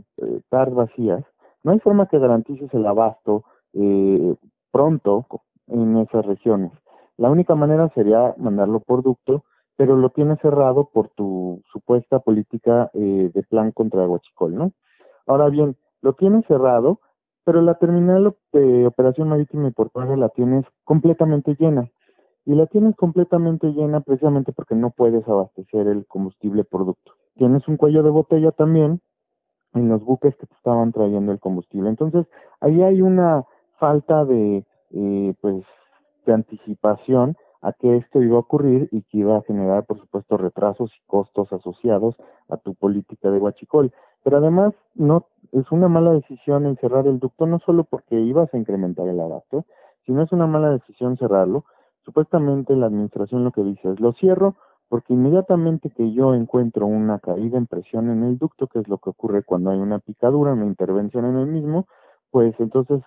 vacías, 0.50 1.24
no 1.64 1.72
hay 1.72 1.80
forma 1.80 2.08
que 2.08 2.20
garantices 2.20 2.74
el 2.74 2.86
abasto 2.86 3.46
eh, 3.74 4.36
pronto 4.72 5.28
en 5.68 5.98
esas 5.98 6.26
regiones. 6.26 6.72
La 7.18 7.30
única 7.30 7.56
manera 7.56 7.90
sería 7.94 8.36
mandarlo 8.38 8.80
por 8.80 9.04
ducto 9.04 9.44
pero 9.76 9.96
lo 9.96 10.10
tienes 10.10 10.40
cerrado 10.40 10.90
por 10.90 11.10
tu 11.10 11.62
supuesta 11.72 12.20
política 12.20 12.90
eh, 12.94 13.32
de 13.34 13.44
plan 13.44 13.72
contra 13.72 14.08
Huachicol, 14.08 14.56
¿no? 14.56 14.74
Ahora 15.26 15.50
bien, 15.50 15.78
lo 16.02 16.14
tienes 16.14 16.46
cerrado, 16.46 17.00
pero 17.44 17.62
la 17.62 17.76
terminal 17.76 18.36
de 18.52 18.88
operación 18.88 19.30
marítima 19.30 19.68
y 19.68 19.72
portuaria 19.72 20.16
la 20.16 20.30
tienes 20.30 20.66
completamente 20.84 21.56
llena. 21.60 21.92
Y 22.46 22.56
la 22.56 22.66
tienes 22.66 22.96
completamente 22.96 23.72
llena 23.72 24.02
precisamente 24.02 24.52
porque 24.52 24.76
no 24.76 24.92
puedes 24.92 25.28
abastecer 25.28 25.88
el 25.88 26.06
combustible 26.06 26.64
producto. 26.64 27.14
Tienes 27.36 27.68
un 27.68 27.78
cuello 27.78 28.04
de 28.04 28.10
botella 28.10 28.52
también 28.52 29.02
en 29.74 29.88
los 29.90 30.04
buques 30.04 30.36
que 30.36 30.46
te 30.46 30.54
estaban 30.54 30.92
trayendo 30.92 31.32
el 31.32 31.40
combustible. 31.40 31.90
Entonces, 31.90 32.28
ahí 32.60 32.84
hay 32.84 33.02
una 33.02 33.44
falta 33.80 34.26
de, 34.26 34.66
eh, 34.92 35.34
pues, 35.42 35.66
de 36.26 36.34
anticipación 36.34 37.36
a 37.62 37.72
que 37.72 37.96
esto 37.96 38.22
iba 38.22 38.36
a 38.36 38.42
ocurrir 38.42 38.90
y 38.92 39.04
que 39.04 39.20
iba 39.20 39.38
a 39.38 39.42
generar, 39.42 39.86
por 39.86 39.98
supuesto, 39.98 40.38
retrasos 40.38 40.94
y 40.96 41.02
costos 41.08 41.54
asociados 41.54 42.18
a 42.50 42.58
tu 42.58 42.76
política 42.76 43.32
de 43.32 43.40
huachicol. 43.40 43.94
Pero 44.22 44.38
además, 44.38 44.74
no 44.96 45.28
es 45.54 45.72
una 45.72 45.88
mala 45.88 46.12
decisión 46.12 46.66
en 46.66 46.78
cerrar 46.78 47.08
el 47.08 47.20
ducto, 47.20 47.46
no 47.46 47.60
solo 47.60 47.84
porque 47.84 48.20
ibas 48.20 48.54
a 48.54 48.58
incrementar 48.58 49.08
el 49.08 49.20
abasto, 49.20 49.66
sino 50.06 50.24
es 50.24 50.32
una 50.32 50.48
mala 50.48 50.72
decisión 50.72 51.16
cerrarlo. 51.16 51.66
Supuestamente 52.04 52.76
la 52.76 52.88
administración 52.88 53.44
lo 53.44 53.52
que 53.52 53.64
dice 53.64 53.92
es, 53.92 54.00
lo 54.00 54.14
cierro 54.14 54.56
porque 54.90 55.14
inmediatamente 55.14 55.90
que 55.90 56.12
yo 56.12 56.34
encuentro 56.34 56.86
una 56.86 57.20
caída 57.20 57.58
en 57.58 57.68
presión 57.68 58.10
en 58.10 58.24
el 58.24 58.38
ducto, 58.38 58.68
que 58.68 58.80
es 58.80 58.88
lo 58.88 58.98
que 58.98 59.10
ocurre 59.10 59.44
cuando 59.44 59.72
hay 59.72 59.80
una 59.80 60.00
picadura, 60.00 60.54
una 60.54 60.66
intervención 60.66 61.26
en 61.26 61.38
el 61.38 61.48
mismo, 61.48 61.88
pues 62.30 62.60
entonces 62.60 63.02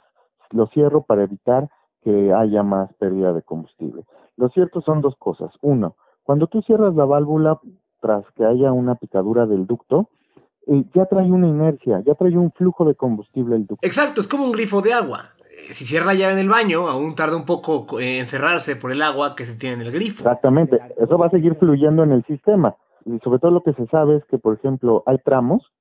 lo 0.50 0.66
cierro 0.66 1.02
para 1.02 1.22
evitar 1.22 1.68
que 2.00 2.32
haya 2.32 2.62
más 2.62 2.92
pérdida 2.94 3.32
de 3.32 3.42
combustible. 3.42 4.04
Lo 4.36 4.48
cierto 4.48 4.80
son 4.80 5.00
dos 5.00 5.16
cosas. 5.16 5.58
Uno, 5.62 5.96
cuando 6.22 6.46
tú 6.46 6.62
cierras 6.62 6.94
la 6.94 7.04
válvula 7.04 7.60
tras 8.00 8.30
que 8.32 8.44
haya 8.44 8.72
una 8.72 8.96
picadura 8.96 9.46
del 9.46 9.66
ducto, 9.66 10.10
eh, 10.66 10.84
ya 10.94 11.06
trae 11.06 11.30
una 11.30 11.46
inercia, 11.46 12.02
ya 12.04 12.14
trae 12.14 12.36
un 12.36 12.52
flujo 12.52 12.84
de 12.84 12.94
combustible 12.94 13.56
el 13.56 13.66
ducto. 13.66 13.86
Exacto, 13.86 14.20
es 14.20 14.28
como 14.28 14.44
un 14.44 14.52
grifo 14.52 14.82
de 14.82 14.92
agua. 14.92 15.32
Eh, 15.40 15.74
si 15.74 15.86
cierra 15.86 16.06
la 16.06 16.14
llave 16.14 16.34
en 16.34 16.40
el 16.40 16.48
baño, 16.48 16.88
aún 16.88 17.14
tarda 17.14 17.36
un 17.36 17.44
poco 17.44 18.00
en 18.00 18.26
cerrarse 18.26 18.76
por 18.76 18.92
el 18.92 19.02
agua 19.02 19.36
que 19.36 19.46
se 19.46 19.54
tiene 19.54 19.76
en 19.76 19.82
el 19.82 19.92
grifo. 19.92 20.22
Exactamente, 20.22 20.78
eso 20.98 21.18
va 21.18 21.26
a 21.26 21.30
seguir 21.30 21.54
fluyendo 21.56 22.02
en 22.02 22.12
el 22.12 22.24
sistema. 22.24 22.76
Y 23.04 23.18
sobre 23.20 23.38
todo 23.38 23.52
lo 23.52 23.62
que 23.62 23.72
se 23.72 23.86
sabe 23.86 24.16
es 24.16 24.24
que, 24.24 24.38
por 24.38 24.56
ejemplo, 24.56 25.04
hay 25.06 25.18
tramos 25.18 25.72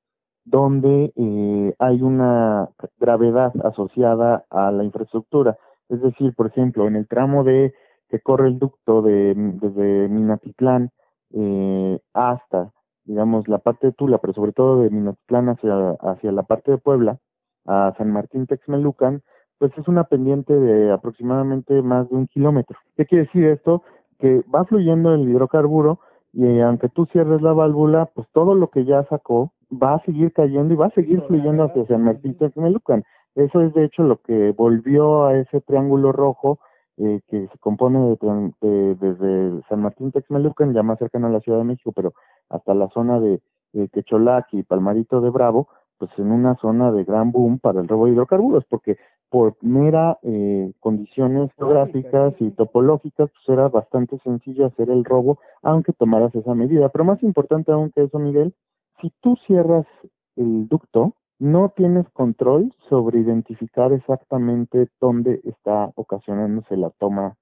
donde 0.44 1.12
eh, 1.15 1.75
hay 1.80 2.01
una 2.04 2.70
gravedad 3.00 3.51
asociada 3.63 4.46
a 4.51 4.72
la 4.72 4.84
infraestructura. 4.84 5.58
Es 5.89 6.01
decir, 6.01 6.34
por 6.36 6.48
ejemplo, 6.48 6.88
en 6.88 6.96
el 6.96 7.08
tramo 7.08 7.44
de 7.44 7.74
que 8.10 8.20
corre 8.20 8.48
el 8.48 8.60
ducto 8.60 9.01
de, 9.01 9.34
desde 9.36 10.08
Minatitlán 10.08 10.92
eh, 11.34 12.00
hasta, 12.13 12.72
digamos, 13.06 13.48
la 13.48 13.60
parte 13.60 13.88
de 13.88 13.94
Tula, 13.94 14.18
pero 14.18 14.34
sobre 14.34 14.52
todo 14.52 14.82
de 14.82 14.90
Minatitlán 14.90 15.50
hacia, 15.50 15.92
hacia 16.02 16.32
la 16.32 16.44
parte 16.44 16.72
de 16.72 16.78
Puebla, 16.78 17.20
a 17.66 17.94
San 17.98 18.12
Martín 18.12 18.48
Texmelucan, 18.48 19.24
pues 19.58 19.72
es 19.78 19.88
una 19.88 20.04
pendiente 20.04 20.54
de 20.54 20.92
aproximadamente 20.92 21.82
más 21.82 22.10
de 22.10 22.16
un 22.16 22.28
kilómetro. 22.28 22.78
¿Qué 22.96 23.06
quiere 23.06 23.26
decir 23.26 23.46
esto? 23.46 23.84
Que 24.20 24.44
va 24.54 24.66
fluyendo 24.66 25.14
el 25.14 25.30
hidrocarburo 25.30 26.00
y 26.34 26.60
aunque 26.60 26.90
tú 26.90 27.06
cierres 27.06 27.42
la 27.42 27.54
válvula, 27.54 28.08
pues 28.08 28.28
todo 28.34 28.56
lo 28.56 28.70
que 28.70 28.86
ya 28.86 29.04
sacó 29.06 29.54
va 29.72 29.96
a 29.96 30.04
seguir 30.04 30.34
cayendo 30.34 30.74
y 30.74 30.78
va 30.78 30.88
a 30.88 30.92
seguir 30.92 31.22
fluyendo 31.22 31.64
hacia 31.64 31.86
San 31.86 32.04
Martín 32.04 32.38
Texmelucan. 32.38 33.04
Eso 33.36 33.62
es 33.62 33.74
de 33.74 33.86
hecho 33.86 34.04
lo 34.04 34.22
que 34.22 34.52
volvió 34.52 35.26
a 35.26 35.38
ese 35.38 35.62
triángulo 35.62 36.12
rojo 36.12 36.60
eh, 36.98 37.20
que 37.28 37.48
se 37.48 37.58
compone 37.60 38.18
de, 38.62 38.96
desde 38.96 39.62
San 39.68 39.82
Martín 39.82 40.12
Texmelucan, 40.12 40.74
ya 40.74 40.84
más 40.84 41.00
cercano 41.00 41.28
a 41.28 41.30
la 41.30 41.42
Ciudad 41.42 41.60
de 41.60 41.66
México, 41.66 41.92
pero 41.92 42.14
hasta 42.50 42.74
la 42.74 42.90
zona 42.90 43.20
de, 43.20 43.42
Quecholac 43.92 44.54
y 44.54 44.64
Palmarito 44.64 45.20
de 45.20 45.30
Bravo, 45.30 45.68
pues 45.98 46.18
en 46.18 46.32
una 46.32 46.56
zona 46.56 46.94
de 46.94 47.04
gran 47.04 47.34
boom 47.34 47.60
para 47.60 47.82
el 47.82 47.90
robo 47.90 48.06
de 48.06 48.14
hidrocarburos, 48.14 48.64
porque 48.64 48.98
por 49.30 49.58
mera 49.62 50.18
eh, 50.22 50.72
condiciones 50.80 51.52
geográficas 51.58 52.34
y 52.40 52.52
topológicas, 52.52 53.30
pues 53.32 53.50
era 53.50 53.68
bastante 53.68 54.18
sencillo 54.20 54.66
hacer 54.66 54.90
el 54.90 55.04
robo, 55.04 55.40
aunque 55.62 55.92
tomaras 55.92 56.34
esa 56.36 56.56
medida. 56.56 56.88
Pero 56.88 57.04
más 57.04 57.22
importante 57.22 57.74
aún 57.74 57.92
que 57.92 58.04
eso, 58.04 58.18
Miguel, 58.18 58.56
si 59.02 59.12
tú 59.20 59.36
cierras 59.36 59.86
el 60.38 60.70
ducto, 60.70 61.16
no 61.38 61.70
tienes 61.70 62.10
control 62.12 62.74
sobre 62.88 63.20
identificar 63.20 63.92
exactamente 63.92 64.88
dónde 65.02 65.42
está 65.44 65.92
ocasionándose 65.96 66.78
la 66.78 66.92
toma 66.92 67.36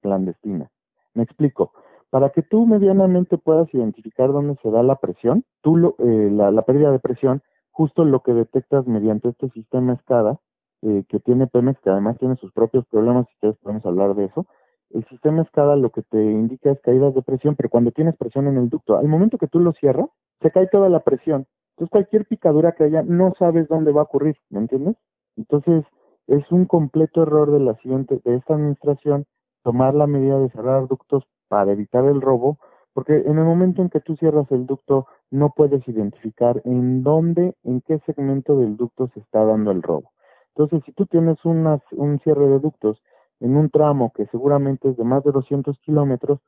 clandestina. 0.00 0.70
Me 1.14 1.24
explico. 1.24 1.72
Para 2.10 2.30
que 2.30 2.42
tú 2.42 2.66
medianamente 2.66 3.38
puedas 3.38 3.72
identificar 3.72 4.32
dónde 4.32 4.56
se 4.62 4.70
da 4.70 4.82
la 4.82 4.96
presión, 4.96 5.44
tú 5.62 5.76
lo, 5.76 5.96
eh, 5.98 6.30
la, 6.30 6.62
pérdida 6.62 6.90
de 6.90 6.98
presión, 6.98 7.42
justo 7.70 8.04
lo 8.04 8.22
que 8.22 8.34
detectas 8.34 8.86
mediante 8.86 9.28
este 9.28 9.48
sistema 9.50 9.96
SCADA, 9.96 10.40
eh, 10.82 11.04
que 11.08 11.20
tiene 11.20 11.46
Pemex, 11.46 11.80
que 11.80 11.90
además 11.90 12.18
tiene 12.18 12.36
sus 12.36 12.52
propios 12.52 12.84
problemas, 12.86 13.26
si 13.28 13.34
ustedes 13.34 13.56
podemos 13.62 13.86
hablar 13.86 14.14
de 14.14 14.24
eso. 14.24 14.46
El 14.90 15.04
sistema 15.04 15.44
SCADA 15.44 15.76
lo 15.76 15.90
que 15.90 16.02
te 16.02 16.22
indica 16.22 16.72
es 16.72 16.80
caídas 16.80 17.14
de 17.14 17.22
presión, 17.22 17.54
pero 17.54 17.68
cuando 17.68 17.92
tienes 17.92 18.16
presión 18.16 18.48
en 18.48 18.56
el 18.56 18.68
ducto, 18.68 18.98
al 18.98 19.06
momento 19.06 19.38
que 19.38 19.46
tú 19.46 19.60
lo 19.60 19.72
cierras, 19.72 20.08
se 20.40 20.50
cae 20.50 20.66
toda 20.66 20.88
la 20.88 21.00
presión 21.00 21.46
entonces 21.80 21.92
cualquier 21.92 22.26
picadura 22.26 22.72
que 22.72 22.84
haya 22.84 23.02
no 23.02 23.32
sabes 23.38 23.66
dónde 23.66 23.90
va 23.90 24.02
a 24.02 24.04
ocurrir, 24.04 24.36
¿me 24.50 24.60
entiendes? 24.60 24.96
Entonces 25.36 25.86
es 26.26 26.52
un 26.52 26.66
completo 26.66 27.22
error 27.22 27.50
de 27.50 27.60
la 27.60 27.74
siguiente, 27.76 28.20
de 28.22 28.34
esta 28.34 28.52
administración 28.52 29.24
tomar 29.62 29.94
la 29.94 30.06
medida 30.06 30.38
de 30.38 30.50
cerrar 30.50 30.86
ductos 30.88 31.26
para 31.50 31.72
evitar 31.72 32.04
el 32.04 32.20
robo, 32.20 32.58
porque 32.92 33.16
en 33.16 33.38
el 33.38 33.44
momento 33.44 33.82
en 33.82 33.90
que 33.90 33.98
tú 33.98 34.14
cierras 34.14 34.50
el 34.52 34.66
ducto 34.66 35.08
no 35.30 35.50
puedes 35.50 35.86
identificar 35.88 36.62
en 36.64 37.02
dónde, 37.02 37.56
en 37.64 37.80
qué 37.80 37.98
segmento 38.06 38.56
del 38.56 38.76
ducto 38.76 39.08
se 39.08 39.18
está 39.18 39.44
dando 39.44 39.72
el 39.72 39.82
robo. 39.82 40.12
Entonces, 40.54 40.84
si 40.84 40.92
tú 40.92 41.06
tienes 41.06 41.44
un 41.44 42.20
cierre 42.22 42.46
de 42.46 42.60
ductos 42.60 43.02
en 43.40 43.56
un 43.56 43.68
tramo 43.70 44.12
que 44.12 44.26
seguramente 44.26 44.90
es 44.90 44.96
de 44.96 45.04
más 45.04 45.24
de 45.24 45.32
200 45.32 45.76
kilómetros, 45.80 46.38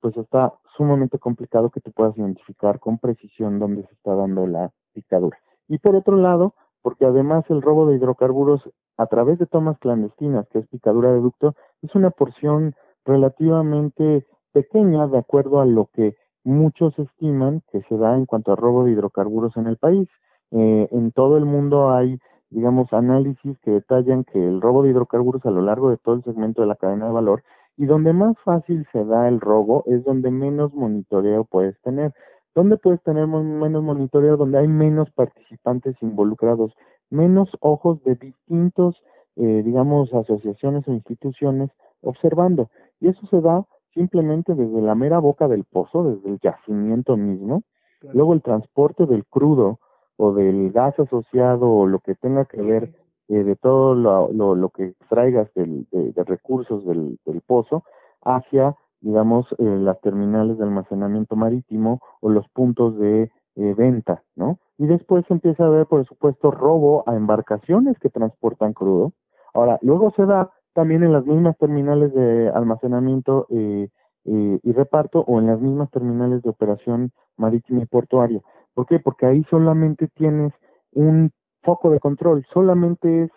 pues 0.00 0.16
está 0.18 0.52
sumamente 0.76 1.18
complicado 1.18 1.70
que 1.70 1.80
tú 1.80 1.92
puedas 1.92 2.16
identificar 2.18 2.80
con 2.80 2.98
precisión 2.98 3.58
dónde 3.58 3.84
se 3.86 3.94
está 3.94 4.14
dando 4.14 4.46
la 4.46 4.72
picadura. 4.92 5.38
Y 5.68 5.78
por 5.78 5.94
otro 5.94 6.16
lado, 6.16 6.54
porque 6.82 7.06
además 7.06 7.44
el 7.48 7.62
robo 7.62 7.86
de 7.86 7.96
hidrocarburos 7.96 8.68
a 8.96 9.06
través 9.06 9.38
de 9.38 9.46
tomas 9.46 9.78
clandestinas, 9.78 10.48
que 10.48 10.58
es 10.58 10.66
picadura 10.66 11.12
de 11.12 11.20
ducto, 11.20 11.54
es 11.80 11.94
una 11.94 12.10
porción 12.10 12.74
relativamente 13.04 14.26
pequeña 14.52 15.06
de 15.06 15.18
acuerdo 15.18 15.60
a 15.60 15.66
lo 15.66 15.86
que 15.86 16.16
muchos 16.44 16.98
estiman 16.98 17.62
que 17.70 17.82
se 17.82 17.96
da 17.96 18.16
en 18.16 18.26
cuanto 18.26 18.52
a 18.52 18.56
robo 18.56 18.84
de 18.84 18.92
hidrocarburos 18.92 19.56
en 19.56 19.66
el 19.66 19.76
país. 19.76 20.08
Eh, 20.52 20.88
en 20.90 21.12
todo 21.12 21.36
el 21.36 21.44
mundo 21.44 21.90
hay, 21.90 22.18
digamos, 22.50 22.92
análisis 22.92 23.58
que 23.60 23.70
detallan 23.70 24.24
que 24.24 24.38
el 24.38 24.60
robo 24.60 24.82
de 24.82 24.90
hidrocarburos 24.90 25.44
a 25.46 25.50
lo 25.50 25.62
largo 25.62 25.90
de 25.90 25.96
todo 25.96 26.16
el 26.16 26.24
segmento 26.24 26.62
de 26.62 26.68
la 26.68 26.76
cadena 26.76 27.06
de 27.06 27.12
valor 27.12 27.42
y 27.80 27.86
donde 27.86 28.12
más 28.12 28.36
fácil 28.44 28.86
se 28.92 29.06
da 29.06 29.26
el 29.26 29.40
robo 29.40 29.84
es 29.86 30.04
donde 30.04 30.30
menos 30.30 30.74
monitoreo 30.74 31.44
puedes 31.44 31.80
tener. 31.80 32.12
¿Dónde 32.54 32.76
puedes 32.76 33.02
tener 33.02 33.26
menos 33.26 33.82
monitoreo? 33.82 34.36
Donde 34.36 34.58
hay 34.58 34.68
menos 34.68 35.10
participantes 35.12 35.96
involucrados, 36.02 36.74
menos 37.08 37.56
ojos 37.60 38.02
de 38.02 38.16
distintos, 38.16 39.02
eh, 39.36 39.62
digamos, 39.64 40.12
asociaciones 40.12 40.86
o 40.88 40.92
instituciones 40.92 41.70
observando. 42.02 42.70
Y 43.00 43.08
eso 43.08 43.26
se 43.28 43.40
da 43.40 43.64
simplemente 43.94 44.54
desde 44.54 44.80
la 44.80 44.94
mera 44.94 45.18
boca 45.18 45.48
del 45.48 45.64
pozo, 45.64 46.04
desde 46.04 46.30
el 46.30 46.38
yacimiento 46.40 47.16
mismo. 47.16 47.62
Luego 48.02 48.32
el 48.32 48.42
transporte 48.42 49.06
del 49.06 49.26
crudo 49.26 49.78
o 50.16 50.32
del 50.32 50.70
gas 50.72 50.98
asociado 50.98 51.70
o 51.70 51.86
lo 51.86 51.98
que 52.00 52.14
tenga 52.14 52.44
que 52.44 52.62
ver 52.62 52.94
eh, 53.28 53.44
de 53.44 53.56
todo 53.56 53.94
lo, 53.94 54.54
lo, 54.54 54.68
que 54.70 54.84
extraigas 54.84 55.52
de, 55.54 55.86
recursos 56.24 56.84
del, 56.84 57.18
pozo 57.46 57.84
hacia, 58.22 58.74
digamos, 59.00 59.52
eh, 59.52 59.64
las 59.64 60.00
terminales 60.00 60.58
de 60.58 60.64
almacenamiento 60.64 61.36
marítimo 61.36 62.00
o 62.20 62.28
los 62.28 62.48
puntos 62.48 62.98
de 62.98 63.30
eh, 63.56 63.74
venta, 63.74 64.24
¿no? 64.34 64.58
Y 64.78 64.86
después 64.86 65.24
empieza 65.30 65.64
a 65.64 65.66
haber, 65.68 65.86
por 65.86 66.04
supuesto, 66.04 66.50
robo 66.50 67.04
a 67.06 67.14
embarcaciones 67.14 67.98
que 67.98 68.10
transportan 68.10 68.72
crudo. 68.72 69.12
Ahora, 69.54 69.78
luego 69.82 70.10
se 70.10 70.26
da 70.26 70.50
también 70.72 71.02
en 71.02 71.12
las 71.12 71.24
mismas 71.24 71.56
terminales 71.58 72.12
de 72.14 72.50
almacenamiento 72.50 73.46
y 73.50 74.72
reparto 74.72 75.20
o 75.26 75.38
en 75.40 75.46
las 75.46 75.60
mismas 75.60 75.90
terminales 75.90 76.42
de 76.42 76.50
operación 76.50 77.12
marítima 77.36 77.82
y 77.82 77.86
portuaria. 77.86 78.40
¿Por 78.74 78.86
qué? 78.86 79.00
Porque 79.00 79.26
ahí 79.26 79.44
solamente 79.44 80.08
tienes 80.08 80.52
un 80.92 81.32
foco 81.62 81.90
de 81.90 82.00
control, 82.00 82.44
solamente 82.50 83.24
es 83.24 83.30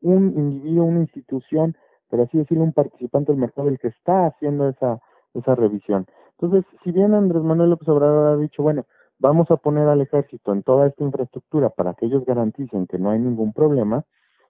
un 0.00 0.32
individuo, 0.36 0.84
una 0.84 1.00
institución, 1.00 1.76
por 2.08 2.20
así 2.20 2.38
decirlo, 2.38 2.64
un 2.64 2.72
participante 2.72 3.32
del 3.32 3.40
mercado 3.40 3.68
el 3.68 3.78
que 3.78 3.88
está 3.88 4.26
haciendo 4.26 4.68
esa, 4.68 5.00
esa 5.34 5.54
revisión. 5.54 6.06
Entonces, 6.38 6.64
si 6.84 6.92
bien 6.92 7.14
Andrés 7.14 7.42
Manuel 7.42 7.70
López 7.70 7.88
Obrador 7.88 8.34
ha 8.34 8.36
dicho, 8.36 8.62
bueno, 8.62 8.84
vamos 9.18 9.50
a 9.50 9.56
poner 9.56 9.88
al 9.88 10.00
ejército 10.02 10.52
en 10.52 10.62
toda 10.62 10.86
esta 10.86 11.02
infraestructura 11.02 11.70
para 11.70 11.94
que 11.94 12.06
ellos 12.06 12.24
garanticen 12.24 12.86
que 12.86 12.98
no 12.98 13.10
hay 13.10 13.18
ningún 13.18 13.52
problema, 13.52 14.04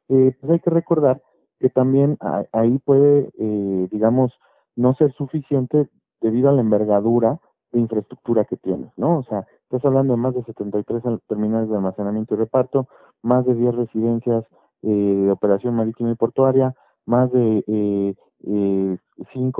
eh, 0.08 0.36
pues 0.40 0.52
hay 0.52 0.60
que 0.60 0.70
recordar 0.70 1.22
que 1.58 1.70
también 1.70 2.18
ahí 2.52 2.78
puede, 2.78 3.30
eh, 3.38 3.88
digamos, 3.90 4.38
no 4.74 4.94
ser 4.94 5.12
suficiente 5.12 5.88
debido 6.20 6.48
a 6.48 6.52
la 6.52 6.60
envergadura 6.60 7.40
de 7.72 7.80
infraestructura 7.80 8.44
que 8.44 8.56
tienes, 8.56 8.92
¿no? 8.96 9.18
O 9.18 9.22
sea, 9.22 9.46
estás 9.62 9.84
hablando 9.84 10.14
de 10.14 10.20
más 10.20 10.34
de 10.34 10.42
73 10.44 11.02
terminales 11.26 11.68
de 11.68 11.76
almacenamiento 11.76 12.34
y 12.34 12.38
reparto, 12.38 12.88
más 13.22 13.44
de 13.44 13.54
10 13.54 13.74
residencias 13.74 14.44
eh, 14.82 14.88
de 14.88 15.30
operación 15.30 15.74
marítima 15.74 16.10
y 16.10 16.14
portuaria, 16.14 16.74
más 17.06 17.30
de 17.32 17.64
eh, 17.66 18.14
eh, 18.44 18.98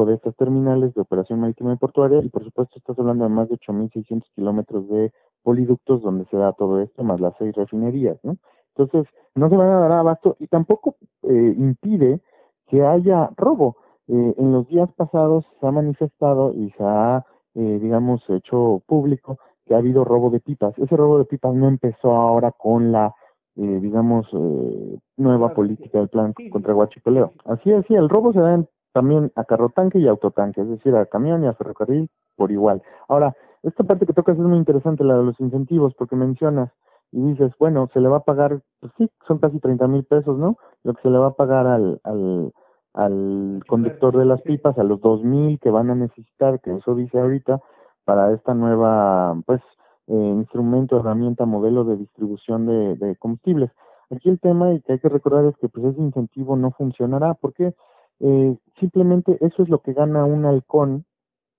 de 0.07 0.15
estas 0.15 0.37
terminales 0.37 0.95
de 0.95 1.01
operación 1.01 1.41
marítima 1.41 1.73
y 1.73 1.77
portuaria 1.77 2.21
y 2.23 2.29
por 2.29 2.45
supuesto 2.45 2.79
estás 2.79 2.99
hablando 2.99 3.25
de 3.25 3.31
más 3.31 3.49
de 3.49 3.57
8.600 3.57 4.31
kilómetros 4.35 4.89
de 4.89 5.13
poliductos 5.43 6.03
donde 6.03 6.27
se 6.27 6.37
da 6.37 6.53
todo 6.53 6.81
esto, 6.81 7.03
más 7.03 7.21
las 7.21 7.35
seis 7.39 7.55
refinerías, 7.55 8.19
¿no? 8.23 8.37
Entonces, 8.77 9.13
no 9.35 9.49
se 9.49 9.57
van 9.57 9.69
a 9.69 9.81
dar 9.81 9.93
abasto 9.93 10.37
y 10.39 10.47
tampoco 10.49 10.97
eh, 11.23 11.55
impide 11.57 12.21
que 12.67 12.83
haya 12.83 13.31
robo. 13.37 13.77
Eh, 14.09 14.35
en 14.39 14.53
los 14.53 14.69
días 14.69 14.89
pasados 14.93 15.45
se 15.61 15.67
ha 15.67 15.73
manifestado 15.73 16.53
y 16.55 16.71
se 16.71 16.85
ha, 16.85 17.25
eh, 17.55 17.79
digamos, 17.81 18.29
hecho 18.31 18.83
público 18.87 19.39
que 19.65 19.75
ha 19.75 19.79
habido 19.79 20.05
robo 20.05 20.31
de 20.31 20.41
pipas. 20.41 20.79
Ese 20.79 20.97
robo 20.97 21.19
de 21.19 21.25
pipas 21.25 21.55
no 21.55 21.69
empezó 21.69 22.15
ahora 22.15 22.53
con 22.53 22.93
la 22.93 23.15
eh, 23.59 23.79
digamos, 23.81 24.29
eh, 24.35 24.99
nueva 25.17 25.55
política 25.55 25.99
del 25.99 26.11
plan 26.11 26.35
contra 26.51 26.75
Guachicoleo. 26.75 27.33
Así 27.47 27.73
es, 27.73 27.87
sí, 27.87 27.95
el 27.95 28.11
robo 28.11 28.35
se 28.35 28.41
da 28.41 28.63
también 28.93 29.33
a 29.35 29.45
carro 29.45 29.71
tanque 29.71 29.99
y 29.99 30.07
autotanque, 30.07 30.61
es 30.61 30.69
decir, 30.69 30.95
a 30.95 31.07
camión 31.07 31.43
y 31.43 31.47
a 31.47 31.55
ferrocarril 31.55 32.11
por 32.35 32.53
igual. 32.53 32.83
Ahora, 33.09 33.35
esta 33.63 33.83
parte 33.85 34.05
que 34.05 34.13
tocas 34.13 34.39
es 34.39 34.45
muy 34.45 34.59
interesante, 34.59 35.05
la 35.05 35.17
de 35.17 35.25
los 35.25 35.41
incentivos, 35.41 35.95
porque 35.95 36.17
mencionas 36.17 36.71
y 37.17 37.23
dices, 37.23 37.53
bueno, 37.59 37.89
se 37.95 38.01
le 38.01 38.09
va 38.09 38.19
a 38.19 38.25
pagar, 38.25 38.61
pues 38.79 38.93
sí, 38.99 39.11
son 39.27 39.39
casi 39.39 39.59
30 39.59 39.89
mil 39.89 40.05
pesos, 40.05 40.37
¿no? 40.39 40.59
Lo 40.83 40.93
que 40.93 41.01
se 41.01 41.11
le 41.11 41.17
va 41.17 41.29
a 41.29 41.35
pagar 41.35 41.67
al, 41.67 41.99
al, 42.05 42.53
al 42.93 43.63
conductor 43.67 44.19
de 44.19 44.27
las 44.27 44.43
pipas, 44.43 44.77
a 44.79 44.85
los 44.85 45.01
2 45.01 45.25
mil 45.25 45.59
que 45.59 45.71
van 45.71 45.89
a 45.89 45.95
necesitar, 45.95 46.61
que 46.61 46.75
eso 46.75 46.95
dice 46.95 47.19
ahorita, 47.19 47.61
para 48.05 48.33
esta 48.35 48.55
nueva, 48.55 49.35
pues, 49.47 49.63
eh, 50.09 50.13
instrumento, 50.15 51.01
herramienta, 51.01 51.47
modelo 51.47 51.85
de 51.85 51.97
distribución 51.97 52.67
de, 52.67 53.17
combustibles. 53.19 53.71
Aquí 54.11 54.29
el 54.29 54.39
tema 54.39 54.75
y 54.75 54.83
que 54.83 54.93
hay 54.93 54.99
que 54.99 55.09
recordar 55.09 55.47
es 55.47 55.57
que 55.57 55.71
pues 55.71 55.87
ese 55.87 56.03
incentivo 56.03 56.55
no 56.57 56.71
funcionará 56.71 57.33
porque 57.33 57.75
eh, 58.21 58.57
simplemente 58.79 59.39
eso 59.41 59.63
es 59.63 59.71
lo 59.71 59.81
que 59.81 59.95
gana 59.95 60.27
un 60.27 60.45
halcón 60.45 61.07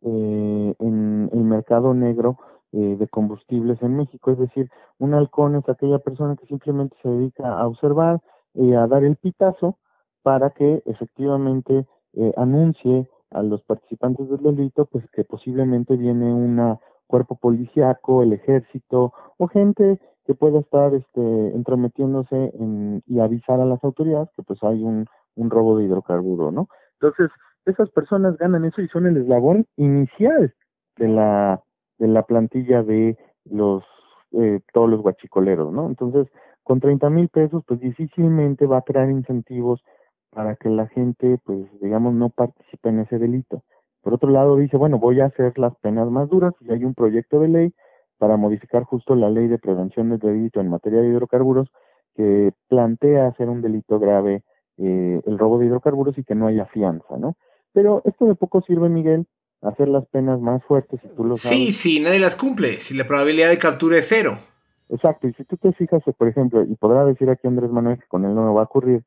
eh, 0.01 0.75
en 0.79 1.29
el 1.33 1.43
mercado 1.43 1.95
negro 1.95 2.37
de 2.79 3.07
combustibles 3.07 3.81
en 3.81 3.95
México. 3.95 4.31
Es 4.31 4.37
decir, 4.37 4.69
un 4.99 5.13
halcón 5.13 5.55
es 5.55 5.67
aquella 5.69 5.99
persona 5.99 6.35
que 6.35 6.45
simplemente 6.45 6.95
se 7.01 7.09
dedica 7.09 7.57
a 7.59 7.67
observar 7.67 8.21
y 8.53 8.73
a 8.73 8.87
dar 8.87 9.03
el 9.03 9.15
pitazo 9.15 9.77
para 10.23 10.49
que 10.51 10.83
efectivamente 10.85 11.85
anuncie 12.35 13.09
a 13.31 13.43
los 13.43 13.61
participantes 13.63 14.29
del 14.29 14.41
delito 14.41 14.85
pues 14.85 15.07
que 15.11 15.23
posiblemente 15.23 15.97
viene 15.97 16.33
una 16.33 16.79
cuerpo 17.07 17.35
policiaco, 17.35 18.21
el 18.21 18.33
ejército 18.33 19.13
o 19.37 19.47
gente 19.47 19.99
que 20.25 20.35
pueda 20.35 20.59
estar 20.59 20.93
este, 20.93 21.55
entrometiéndose 21.55 22.51
en, 22.59 23.01
y 23.07 23.19
avisar 23.19 23.61
a 23.61 23.65
las 23.65 23.83
autoridades 23.83 24.29
que 24.35 24.43
pues 24.43 24.61
hay 24.63 24.83
un, 24.83 25.07
un 25.35 25.49
robo 25.49 25.77
de 25.77 25.85
hidrocarburo, 25.85 26.51
¿no? 26.51 26.67
Entonces, 26.99 27.29
esas 27.65 27.89
personas 27.91 28.37
ganan 28.37 28.65
eso 28.65 28.81
y 28.81 28.89
son 28.89 29.07
el 29.07 29.17
eslabón 29.17 29.65
inicial 29.77 30.53
de 30.97 31.07
la, 31.07 31.63
de 31.97 32.07
la 32.07 32.23
plantilla 32.23 32.83
de 32.83 33.17
los, 33.45 33.85
eh, 34.31 34.59
todos 34.73 34.89
los 34.89 35.01
guachicoleros, 35.01 35.71
¿no? 35.71 35.87
Entonces, 35.87 36.27
con 36.63 36.79
30 36.79 37.09
mil 37.09 37.29
pesos, 37.29 37.63
pues 37.65 37.79
difícilmente 37.79 38.67
va 38.67 38.77
a 38.77 38.81
crear 38.81 39.09
incentivos 39.09 39.83
para 40.31 40.55
que 40.55 40.69
la 40.69 40.87
gente, 40.87 41.39
pues, 41.43 41.67
digamos, 41.81 42.13
no 42.13 42.29
participe 42.29 42.89
en 42.89 42.99
ese 42.99 43.19
delito. 43.19 43.63
Por 44.01 44.13
otro 44.13 44.29
lado, 44.29 44.55
dice, 44.57 44.77
bueno, 44.77 44.99
voy 44.99 45.21
a 45.21 45.25
hacer 45.25 45.57
las 45.57 45.75
penas 45.77 46.09
más 46.09 46.29
duras 46.29 46.53
y 46.61 46.71
hay 46.71 46.83
un 46.85 46.93
proyecto 46.93 47.39
de 47.39 47.47
ley 47.49 47.73
para 48.17 48.37
modificar 48.37 48.83
justo 48.83 49.15
la 49.15 49.29
ley 49.29 49.47
de 49.47 49.59
prevención 49.59 50.09
del 50.09 50.19
delito 50.19 50.59
en 50.59 50.69
materia 50.69 51.01
de 51.01 51.09
hidrocarburos 51.09 51.71
que 52.15 52.51
plantea 52.67 53.27
hacer 53.27 53.49
un 53.49 53.61
delito 53.61 53.99
grave 53.99 54.43
eh, 54.77 55.21
el 55.25 55.37
robo 55.39 55.57
de 55.57 55.67
hidrocarburos 55.67 56.17
y 56.17 56.23
que 56.23 56.35
no 56.35 56.47
haya 56.47 56.65
fianza, 56.65 57.17
¿no? 57.17 57.35
Pero 57.73 58.01
esto 58.05 58.25
de 58.25 58.35
poco 58.35 58.61
sirve, 58.61 58.89
Miguel, 58.89 59.27
hacer 59.67 59.87
las 59.89 60.05
penas 60.07 60.39
más 60.39 60.63
fuertes 60.63 60.99
si 61.01 61.07
tú 61.09 61.23
lo 61.23 61.37
sabes. 61.37 61.57
Sí, 61.57 61.73
sí, 61.73 61.99
nadie 61.99 62.19
las 62.19 62.35
cumple, 62.35 62.79
si 62.79 62.95
la 62.95 63.05
probabilidad 63.05 63.49
de 63.49 63.57
captura 63.57 63.97
es 63.97 64.07
cero. 64.07 64.37
Exacto, 64.89 65.27
y 65.27 65.33
si 65.33 65.43
tú 65.43 65.57
te 65.57 65.73
fijas, 65.73 66.01
por 66.17 66.27
ejemplo, 66.27 66.63
y 66.63 66.75
podrá 66.75 67.03
decir 67.05 67.29
aquí 67.29 67.47
Andrés 67.47 67.69
Manuel 67.71 67.99
que 67.99 68.07
con 68.07 68.23
él 68.25 68.33
no 68.33 68.53
va 68.53 68.61
a 68.61 68.65
ocurrir, 68.65 69.03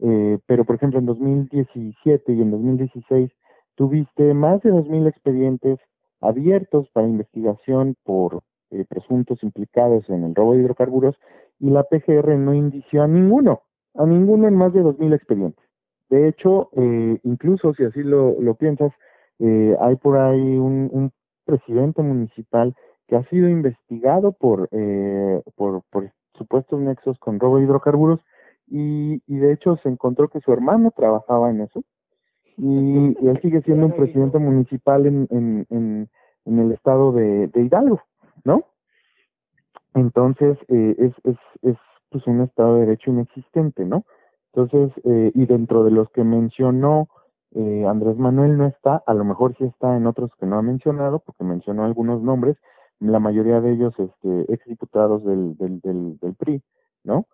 eh, 0.00 0.38
pero 0.46 0.64
por 0.64 0.76
ejemplo 0.76 0.98
en 0.98 1.06
2017 1.06 2.32
y 2.32 2.40
en 2.40 2.50
2016 2.50 3.30
tuviste 3.74 4.32
más 4.32 4.62
de 4.62 4.72
2.000 4.72 5.08
expedientes 5.08 5.78
abiertos 6.20 6.88
para 6.92 7.06
investigación 7.06 7.96
por 8.04 8.42
eh, 8.70 8.84
presuntos 8.88 9.42
implicados 9.42 10.08
en 10.08 10.24
el 10.24 10.34
robo 10.34 10.54
de 10.54 10.60
hidrocarburos 10.60 11.16
y 11.58 11.70
la 11.70 11.84
PGR 11.84 12.36
no 12.38 12.54
indició 12.54 13.02
a 13.02 13.08
ninguno, 13.08 13.62
a 13.94 14.06
ninguno 14.06 14.46
en 14.46 14.54
más 14.54 14.72
de 14.72 14.82
2.000 14.82 15.14
expedientes. 15.14 15.64
De 16.08 16.28
hecho, 16.28 16.70
eh, 16.76 17.18
incluso 17.24 17.74
si 17.74 17.84
así 17.84 18.02
lo, 18.02 18.36
piensas, 18.54 18.92
eh, 19.38 19.76
hay 19.80 19.96
por 19.96 20.18
ahí 20.18 20.58
un, 20.58 21.12
presidente 21.44 22.02
municipal 22.02 22.74
que 23.06 23.16
ha 23.16 23.24
sido 23.24 23.48
investigado 23.48 24.32
por, 24.32 24.68
por, 25.56 25.82
por, 25.90 26.12
supuestos 26.34 26.78
nexos 26.78 27.18
con 27.18 27.40
robo 27.40 27.56
de 27.56 27.64
hidrocarburos 27.64 28.20
y, 28.66 29.20
de 29.26 29.52
hecho 29.52 29.76
se 29.76 29.88
encontró 29.88 30.28
que 30.28 30.40
su 30.40 30.52
hermano 30.52 30.90
trabajaba 30.90 31.50
en 31.50 31.62
eso 31.62 31.82
y, 32.56 33.16
él 33.26 33.38
sigue 33.40 33.62
siendo 33.62 33.86
un 33.86 33.92
presidente 33.92 34.38
municipal 34.38 35.06
en, 35.06 35.26
en, 35.30 36.08
en, 36.44 36.58
el 36.58 36.72
estado 36.72 37.12
de, 37.12 37.50
Hidalgo, 37.54 38.02
¿no? 38.44 38.64
Entonces, 39.94 40.58
eh, 40.68 40.96
es, 40.98 41.12
es, 41.24 41.36
es 41.62 41.76
pues 42.08 42.26
un 42.26 42.40
estado 42.40 42.74
de 42.74 42.80
derecho 42.86 43.10
inexistente, 43.10 43.84
¿no? 43.84 44.04
Entonces, 44.52 44.92
eh, 45.04 45.30
y 45.34 45.46
dentro 45.46 45.84
de 45.84 45.92
los 45.92 46.10
que 46.10 46.24
mencionó 46.24 47.08
eh, 47.58 47.84
Andrés 47.86 48.16
Manuel 48.16 48.56
no 48.56 48.66
está, 48.66 49.02
a 49.06 49.14
lo 49.14 49.24
mejor 49.24 49.54
sí 49.56 49.64
está 49.64 49.96
en 49.96 50.06
otros 50.06 50.30
que 50.38 50.46
no 50.46 50.58
ha 50.58 50.62
mencionado, 50.62 51.18
porque 51.18 51.44
mencionó 51.44 51.84
algunos 51.84 52.22
nombres, 52.22 52.56
la 53.00 53.20
mayoría 53.20 53.60
de 53.60 53.72
ellos 53.72 53.94
este, 53.98 54.52
exdiputados 54.52 55.24
del, 55.24 55.56
PRI, 56.38 56.62
¿no? 57.04 57.26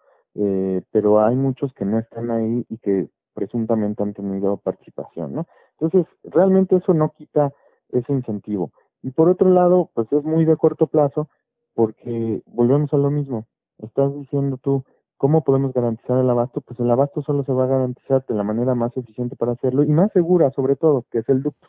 pero 0.90 1.20
hay 1.20 1.36
muchos 1.36 1.72
que 1.74 1.84
no 1.84 1.98
están 1.98 2.30
ahí 2.30 2.66
y 2.68 2.78
que 2.78 3.08
presuntamente 3.34 4.02
han 4.02 4.14
tenido 4.14 4.56
participación, 4.56 5.32
¿no? 5.32 5.46
Entonces, 5.78 6.06
realmente 6.24 6.76
eso 6.76 6.94
no 6.94 7.10
quita 7.10 7.52
ese 7.90 8.12
incentivo. 8.12 8.72
Y 9.02 9.10
por 9.10 9.28
otro 9.28 9.50
lado, 9.50 9.90
pues 9.94 10.10
es 10.12 10.24
muy 10.24 10.44
de 10.44 10.56
corto 10.56 10.86
plazo 10.86 11.28
porque 11.74 12.42
volvemos 12.46 12.94
a 12.94 12.96
lo 12.96 13.10
mismo. 13.10 13.46
Estás 13.78 14.14
diciendo 14.14 14.56
tú, 14.56 14.84
¿cómo 15.16 15.44
podemos 15.44 15.72
garantizar 15.72 16.18
el 16.18 16.28
abasto? 16.30 16.60
Pues 16.60 16.78
el 16.80 16.90
abasto 16.90 17.22
solo 17.22 17.44
se 17.44 17.52
va 17.52 17.64
a 17.64 17.68
garantizar 17.68 18.24
de 18.26 18.34
la 18.34 18.44
manera 18.44 18.74
más 18.74 18.96
eficiente 18.96 19.36
para 19.36 19.52
hacerlo 19.52 19.82
y 19.82 19.88
más 19.88 20.12
segura, 20.12 20.50
sobre 20.50 20.76
todo, 20.76 21.04
que 21.10 21.18
es 21.18 21.28
el 21.28 21.42
ducto. 21.42 21.68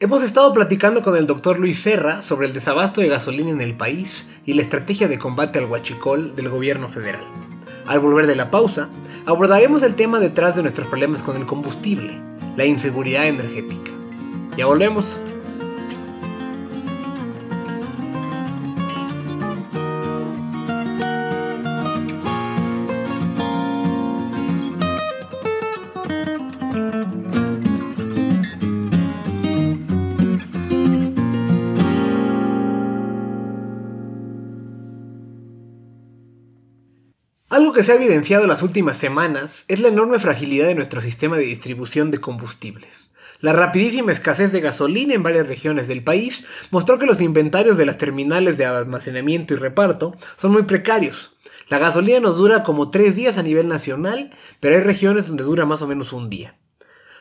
Hemos 0.00 0.22
estado 0.22 0.52
platicando 0.52 1.02
con 1.02 1.16
el 1.16 1.26
doctor 1.26 1.58
Luis 1.58 1.82
Serra 1.82 2.22
sobre 2.22 2.46
el 2.46 2.52
desabasto 2.52 3.00
de 3.00 3.08
gasolina 3.08 3.50
en 3.50 3.60
el 3.60 3.76
país 3.76 4.28
y 4.44 4.54
la 4.54 4.62
estrategia 4.62 5.08
de 5.08 5.18
combate 5.18 5.58
al 5.58 5.68
huachicol 5.68 6.36
del 6.36 6.48
gobierno 6.48 6.86
federal. 6.86 7.26
Al 7.84 7.98
volver 7.98 8.26
de 8.28 8.36
la 8.36 8.50
pausa, 8.50 8.88
abordaremos 9.26 9.82
el 9.82 9.96
tema 9.96 10.20
detrás 10.20 10.54
de 10.54 10.62
nuestros 10.62 10.86
problemas 10.86 11.22
con 11.22 11.36
el 11.36 11.46
combustible, 11.46 12.20
la 12.56 12.64
inseguridad 12.64 13.26
energética. 13.26 13.90
Ya 14.56 14.66
volvemos. 14.66 15.18
Algo 37.68 37.76
que 37.76 37.84
se 37.84 37.92
ha 37.92 37.96
evidenciado 37.96 38.44
en 38.44 38.48
las 38.48 38.62
últimas 38.62 38.96
semanas 38.96 39.66
es 39.68 39.78
la 39.78 39.88
enorme 39.88 40.18
fragilidad 40.18 40.68
de 40.68 40.74
nuestro 40.74 41.02
sistema 41.02 41.36
de 41.36 41.42
distribución 41.42 42.10
de 42.10 42.18
combustibles. 42.18 43.10
La 43.42 43.52
rapidísima 43.52 44.10
escasez 44.10 44.52
de 44.52 44.62
gasolina 44.62 45.12
en 45.12 45.22
varias 45.22 45.46
regiones 45.46 45.86
del 45.86 46.02
país 46.02 46.46
mostró 46.70 46.98
que 46.98 47.04
los 47.04 47.20
inventarios 47.20 47.76
de 47.76 47.84
las 47.84 47.98
terminales 47.98 48.56
de 48.56 48.64
almacenamiento 48.64 49.52
y 49.52 49.58
reparto 49.58 50.16
son 50.36 50.52
muy 50.52 50.62
precarios. 50.62 51.36
La 51.68 51.76
gasolina 51.76 52.20
nos 52.20 52.38
dura 52.38 52.62
como 52.62 52.90
tres 52.90 53.16
días 53.16 53.36
a 53.36 53.42
nivel 53.42 53.68
nacional, 53.68 54.34
pero 54.60 54.74
hay 54.74 54.80
regiones 54.80 55.26
donde 55.26 55.44
dura 55.44 55.66
más 55.66 55.82
o 55.82 55.86
menos 55.86 56.14
un 56.14 56.30
día. 56.30 56.56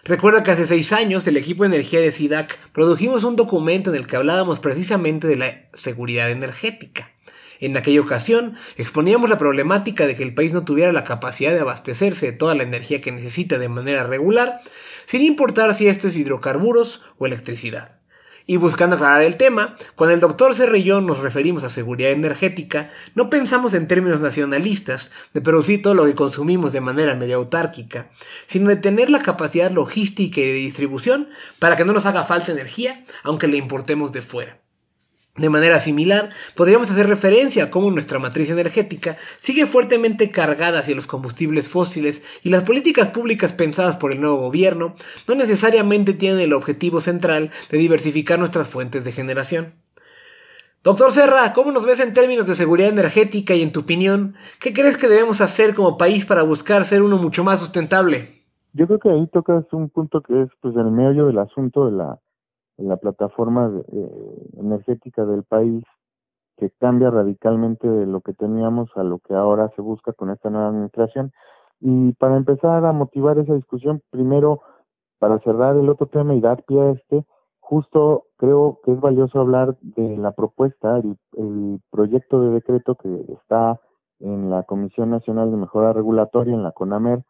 Recuerda 0.06 0.44
que 0.44 0.52
hace 0.52 0.66
seis 0.66 0.94
años 0.94 1.28
el 1.28 1.36
equipo 1.36 1.64
de 1.64 1.76
energía 1.76 2.00
de 2.00 2.14
SIDAC 2.14 2.58
produjimos 2.72 3.26
un 3.26 3.36
documento 3.36 3.90
en 3.90 3.98
el 3.98 4.08
que 4.08 4.16
hablábamos 4.16 4.62
precisamente 4.62 5.28
de 5.28 5.36
la 5.36 5.68
seguridad 5.74 6.32
energética. 6.32 7.12
En 7.60 7.76
aquella 7.78 8.02
ocasión 8.02 8.56
exponíamos 8.78 9.30
la 9.30 9.38
problemática 9.38 10.06
de 10.06 10.16
que 10.16 10.24
el 10.24 10.34
país 10.34 10.54
no 10.54 10.64
tuviera 10.64 10.92
la 10.92 11.04
capacidad 11.04 11.54
de 11.54 11.60
abastecerse 11.60 12.28
de 12.28 12.32
toda 12.32 12.56
la 12.56 12.64
energía 12.64 13.02
que 13.02 13.12
necesita 13.12 13.58
de 13.58 13.70
manera 13.70 14.04
regular, 14.04 14.62
sin 15.06 15.22
importar 15.22 15.74
si 15.74 15.88
esto 15.88 16.08
es 16.08 16.16
hidrocarburos 16.16 17.02
o 17.18 17.26
electricidad. 17.26 17.98
Y 18.50 18.56
buscando 18.56 18.96
aclarar 18.96 19.24
el 19.24 19.36
tema, 19.36 19.76
cuando 19.96 20.14
el 20.14 20.22
doctor 20.22 20.56
Cerrillón 20.56 21.06
nos 21.06 21.20
referimos 21.20 21.66
a 21.66 21.70
seguridad 21.70 22.12
energética, 22.12 22.92
no 23.14 23.30
pensamos 23.30 23.74
en 23.74 23.88
términos 23.88 24.22
nacionalistas, 24.22 25.12
de 25.34 25.42
producir 25.42 25.82
todo 25.82 25.94
lo 25.94 26.06
que 26.06 26.16
consumimos 26.16 26.72
de 26.72 26.80
manera 26.80 27.14
medio 27.14 27.36
autárquica, 27.36 28.10
sino 28.46 28.70
de 28.70 28.78
tener 28.78 29.10
la 29.10 29.20
capacidad 29.20 29.70
logística 29.70 30.40
y 30.40 30.46
de 30.46 30.54
distribución 30.54 31.28
para 31.60 31.76
que 31.76 31.84
no 31.84 31.92
nos 31.92 32.06
haga 32.06 32.24
falta 32.24 32.54
energía, 32.54 33.04
aunque 33.24 33.50
la 33.50 33.58
importemos 33.58 34.14
de 34.14 34.22
fuera. 34.22 34.62
De 35.38 35.52
manera 35.52 35.80
similar, 35.80 36.30
podríamos 36.56 36.90
hacer 36.90 37.06
referencia 37.06 37.66
a 37.66 37.70
cómo 37.70 37.92
nuestra 37.92 38.18
matriz 38.18 38.50
energética 38.50 39.18
sigue 39.38 39.68
fuertemente 39.68 40.32
cargada 40.32 40.80
hacia 40.80 40.96
los 40.96 41.06
combustibles 41.06 41.70
fósiles 41.70 42.24
y 42.42 42.50
las 42.50 42.64
políticas 42.64 43.10
públicas 43.10 43.54
pensadas 43.54 43.98
por 43.98 44.12
el 44.12 44.20
nuevo 44.20 44.38
gobierno 44.38 44.96
no 45.28 45.36
necesariamente 45.36 46.14
tienen 46.14 46.40
el 46.40 46.54
objetivo 46.54 47.02
central 47.02 47.52
de 47.70 47.78
diversificar 47.78 48.40
nuestras 48.40 48.68
fuentes 48.68 49.04
de 49.04 49.12
generación. 49.12 49.76
Doctor 50.84 51.12
Serra, 51.12 51.54
¿cómo 51.54 51.72
nos 51.72 51.86
ves 51.86 52.00
en 52.00 52.14
términos 52.14 52.48
de 52.48 52.56
seguridad 52.56 52.90
energética 52.90 53.54
y 53.54 53.62
en 53.62 53.72
tu 53.72 53.82
opinión, 53.82 54.36
qué 54.60 54.74
crees 54.74 54.98
que 54.98 55.08
debemos 55.08 55.42
hacer 55.42 55.76
como 55.76 55.98
país 55.98 56.26
para 56.26 56.42
buscar 56.42 56.84
ser 56.84 57.04
uno 57.04 57.18
mucho 57.18 57.44
más 57.44 57.60
sustentable? 57.60 58.44
Yo 58.74 58.88
creo 58.88 58.98
que 58.98 59.10
ahí 59.10 59.28
tocas 59.28 59.66
un 59.72 59.90
punto 59.90 60.22
que 60.22 60.44
es 60.44 60.50
pues 60.62 60.76
el 60.78 60.90
medio 60.90 61.28
del 61.28 61.38
asunto 61.38 61.86
de 61.86 61.92
la 61.92 62.20
la 62.78 62.98
plataforma 62.98 63.72
eh, 63.92 64.50
energética 64.58 65.26
del 65.26 65.44
país 65.44 65.84
que 66.58 66.72
cambia 66.72 67.12
radicalmente 67.12 67.88
de 67.88 68.06
lo 68.06 68.22
que 68.22 68.34
teníamos 68.34 68.90
a 68.96 69.04
lo 69.04 69.20
que 69.20 69.34
ahora 69.34 69.70
se 69.76 69.82
busca 69.82 70.14
con 70.14 70.32
esta 70.32 70.50
nueva 70.50 70.70
administración. 70.70 71.32
Y 71.80 72.14
para 72.14 72.36
empezar 72.36 72.84
a 72.86 72.94
motivar 72.94 73.38
esa 73.38 73.54
discusión, 73.54 74.02
primero, 74.10 74.62
para 75.20 75.40
cerrar 75.40 75.78
el 75.78 75.90
otro 75.90 76.08
tema 76.08 76.34
y 76.34 76.42
dar 76.42 76.64
pie 76.64 76.82
a 76.82 76.92
este, 76.92 77.26
justo 77.60 78.28
creo 78.38 78.80
que 78.84 78.94
es 78.94 79.00
valioso 79.00 79.40
hablar 79.40 79.78
de 79.82 80.18
la 80.18 80.32
propuesta, 80.32 80.98
el, 80.98 81.82
proyecto 81.92 82.42
de 82.42 82.52
decreto 82.52 82.96
que 82.96 83.26
está 83.30 83.80
en 84.20 84.50
la 84.50 84.64
Comisión 84.64 85.10
Nacional 85.10 85.52
de 85.52 85.58
Mejora 85.58 85.94
Regulatoria, 85.94 86.54
en 86.54 86.64
la 86.64 86.72
CONAMER, 86.72 87.24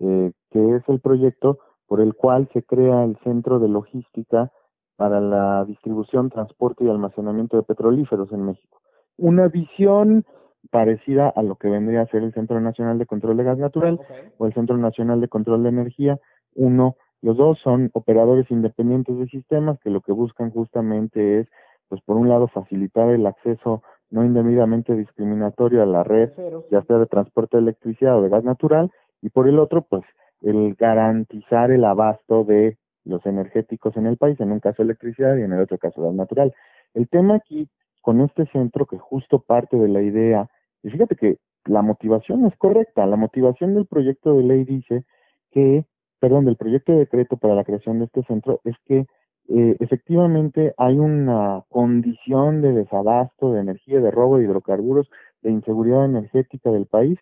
eh, 0.00 0.32
que 0.50 0.76
es 0.76 0.82
el 0.88 1.00
proyecto 1.00 1.58
por 1.86 2.00
el 2.00 2.14
cual 2.14 2.48
se 2.52 2.62
crea 2.62 3.04
el 3.04 3.16
Centro 3.18 3.58
de 3.58 3.68
Logística 3.68 4.50
para 4.96 5.20
la 5.20 5.64
distribución, 5.64 6.30
transporte 6.30 6.84
y 6.84 6.90
almacenamiento 6.90 7.56
de 7.56 7.62
petrolíferos 7.62 8.32
en 8.32 8.44
México. 8.44 8.80
Una 9.16 9.48
visión 9.48 10.24
parecida 10.70 11.28
a 11.28 11.42
lo 11.42 11.56
que 11.56 11.68
vendría 11.68 12.02
a 12.02 12.06
ser 12.06 12.22
el 12.22 12.32
Centro 12.32 12.60
Nacional 12.60 12.98
de 12.98 13.06
Control 13.06 13.36
de 13.36 13.44
Gas 13.44 13.58
Natural 13.58 14.00
o 14.38 14.46
el 14.46 14.54
Centro 14.54 14.76
Nacional 14.76 15.20
de 15.20 15.28
Control 15.28 15.62
de 15.62 15.68
Energía. 15.68 16.18
Uno, 16.54 16.96
los 17.20 17.36
dos 17.36 17.58
son 17.58 17.90
operadores 17.92 18.50
independientes 18.50 19.16
de 19.18 19.26
sistemas 19.26 19.78
que 19.78 19.90
lo 19.90 20.00
que 20.00 20.12
buscan 20.12 20.50
justamente 20.50 21.40
es, 21.40 21.48
pues 21.88 22.00
por 22.00 22.16
un 22.16 22.28
lado, 22.28 22.48
facilitar 22.48 23.10
el 23.10 23.26
acceso 23.26 23.82
no 24.10 24.24
indebidamente 24.24 24.94
discriminatorio 24.94 25.82
a 25.82 25.86
la 25.86 26.04
red, 26.04 26.30
ya 26.70 26.82
sea 26.82 26.98
de 26.98 27.06
transporte 27.06 27.56
de 27.56 27.62
electricidad 27.62 28.18
o 28.18 28.22
de 28.22 28.28
gas 28.28 28.44
natural, 28.44 28.90
y 29.20 29.30
por 29.30 29.48
el 29.48 29.58
otro, 29.58 29.82
pues 29.82 30.02
el 30.40 30.74
garantizar 30.74 31.70
el 31.70 31.84
abasto 31.84 32.44
de 32.44 32.78
los 33.04 33.24
energéticos 33.26 33.96
en 33.96 34.06
el 34.06 34.16
país, 34.16 34.40
en 34.40 34.52
un 34.52 34.60
caso 34.60 34.82
electricidad 34.82 35.36
y 35.36 35.42
en 35.42 35.52
el 35.52 35.60
otro 35.60 35.78
caso 35.78 36.02
gas 36.02 36.14
natural. 36.14 36.54
El 36.94 37.08
tema 37.08 37.36
aquí 37.36 37.68
con 38.00 38.20
este 38.20 38.46
centro 38.46 38.86
que 38.86 38.98
justo 38.98 39.40
parte 39.40 39.78
de 39.78 39.88
la 39.88 40.02
idea, 40.02 40.48
y 40.82 40.90
fíjate 40.90 41.16
que 41.16 41.38
la 41.64 41.82
motivación 41.82 42.44
es 42.44 42.56
correcta, 42.56 43.06
la 43.06 43.16
motivación 43.16 43.74
del 43.74 43.86
proyecto 43.86 44.36
de 44.36 44.44
ley 44.44 44.64
dice 44.64 45.06
que, 45.50 45.86
perdón, 46.18 46.44
del 46.44 46.56
proyecto 46.56 46.92
de 46.92 46.98
decreto 46.98 47.36
para 47.38 47.54
la 47.54 47.64
creación 47.64 47.98
de 47.98 48.06
este 48.06 48.22
centro 48.24 48.60
es 48.64 48.76
que 48.84 49.06
eh, 49.48 49.76
efectivamente 49.80 50.74
hay 50.78 50.98
una 50.98 51.64
condición 51.68 52.62
de 52.62 52.72
desabasto 52.72 53.52
de 53.52 53.60
energía, 53.60 54.00
de 54.00 54.10
robo 54.10 54.38
de 54.38 54.44
hidrocarburos, 54.44 55.10
de 55.42 55.50
inseguridad 55.50 56.06
energética 56.06 56.70
del 56.70 56.86
país, 56.86 57.18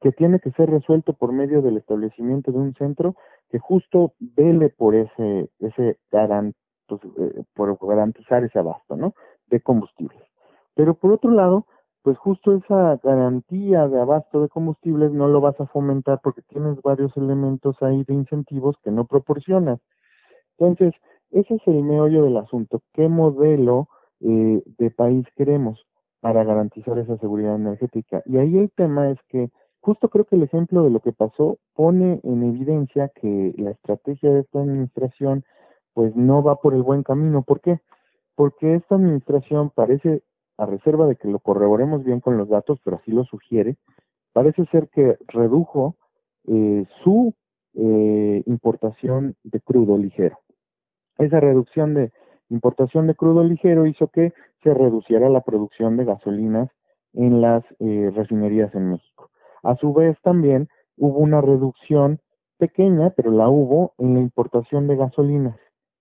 que 0.00 0.12
tiene 0.12 0.38
que 0.40 0.52
ser 0.52 0.70
resuelto 0.70 1.14
por 1.14 1.32
medio 1.32 1.62
del 1.62 1.76
establecimiento 1.76 2.52
de 2.52 2.58
un 2.58 2.74
centro 2.74 3.16
que 3.48 3.58
justo 3.58 4.14
vele 4.18 4.70
por 4.70 4.94
ese, 4.94 5.50
ese 5.58 5.98
pues, 6.86 7.00
eh, 7.18 7.44
por 7.54 7.78
garantizar 7.80 8.44
ese 8.44 8.58
abasto, 8.58 8.96
¿no? 8.96 9.14
De 9.46 9.60
combustibles. 9.60 10.22
Pero 10.74 10.94
por 10.94 11.12
otro 11.12 11.30
lado, 11.30 11.66
pues 12.02 12.16
justo 12.16 12.54
esa 12.54 12.96
garantía 13.02 13.88
de 13.88 14.00
abasto 14.00 14.40
de 14.40 14.48
combustibles 14.48 15.12
no 15.12 15.28
lo 15.28 15.40
vas 15.40 15.60
a 15.60 15.66
fomentar 15.66 16.20
porque 16.22 16.42
tienes 16.42 16.80
varios 16.82 17.16
elementos 17.16 17.82
ahí 17.82 18.04
de 18.04 18.14
incentivos 18.14 18.76
que 18.82 18.90
no 18.90 19.06
proporcionas. 19.06 19.80
Entonces, 20.56 20.94
ese 21.30 21.56
es 21.56 21.66
el 21.66 21.82
meollo 21.82 22.24
del 22.24 22.36
asunto. 22.36 22.82
¿Qué 22.92 23.08
modelo 23.08 23.88
eh, 24.20 24.62
de 24.78 24.90
país 24.90 25.26
queremos 25.36 25.86
para 26.20 26.44
garantizar 26.44 26.98
esa 26.98 27.18
seguridad 27.18 27.56
energética? 27.56 28.22
Y 28.24 28.38
ahí 28.38 28.58
el 28.58 28.70
tema 28.70 29.10
es 29.10 29.18
que 29.28 29.50
justo 29.88 30.10
creo 30.10 30.26
que 30.26 30.36
el 30.36 30.42
ejemplo 30.42 30.82
de 30.82 30.90
lo 30.90 31.00
que 31.00 31.14
pasó 31.14 31.58
pone 31.72 32.20
en 32.22 32.42
evidencia 32.42 33.08
que 33.08 33.54
la 33.56 33.70
estrategia 33.70 34.30
de 34.30 34.40
esta 34.40 34.60
administración 34.60 35.46
pues 35.94 36.14
no 36.14 36.42
va 36.42 36.56
por 36.56 36.74
el 36.74 36.82
buen 36.82 37.02
camino. 37.02 37.42
¿Por 37.42 37.62
qué? 37.62 37.80
Porque 38.34 38.74
esta 38.74 38.96
administración 38.96 39.70
parece, 39.70 40.22
a 40.58 40.66
reserva 40.66 41.06
de 41.06 41.16
que 41.16 41.28
lo 41.28 41.38
corroboremos 41.38 42.04
bien 42.04 42.20
con 42.20 42.36
los 42.36 42.50
datos, 42.50 42.80
pero 42.84 42.98
así 42.98 43.12
lo 43.12 43.24
sugiere, 43.24 43.78
parece 44.34 44.66
ser 44.66 44.90
que 44.90 45.16
redujo 45.26 45.96
eh, 46.46 46.84
su 47.02 47.34
eh, 47.72 48.42
importación 48.44 49.36
de 49.42 49.58
crudo 49.62 49.96
ligero. 49.96 50.38
Esa 51.16 51.40
reducción 51.40 51.94
de 51.94 52.12
importación 52.50 53.06
de 53.06 53.14
crudo 53.14 53.42
ligero 53.42 53.86
hizo 53.86 54.08
que 54.08 54.34
se 54.62 54.74
reduciera 54.74 55.30
la 55.30 55.40
producción 55.40 55.96
de 55.96 56.04
gasolinas 56.04 56.68
en 57.14 57.40
las 57.40 57.64
eh, 57.78 58.12
refinerías 58.14 58.74
en 58.74 58.90
México. 58.90 59.30
A 59.68 59.76
su 59.76 59.92
vez 59.92 60.16
también 60.22 60.70
hubo 60.96 61.18
una 61.18 61.42
reducción 61.42 62.22
pequeña, 62.56 63.10
pero 63.10 63.30
la 63.30 63.50
hubo 63.50 63.92
en 63.98 64.14
la 64.14 64.20
importación 64.20 64.88
de 64.88 64.96
gasolinas 64.96 65.58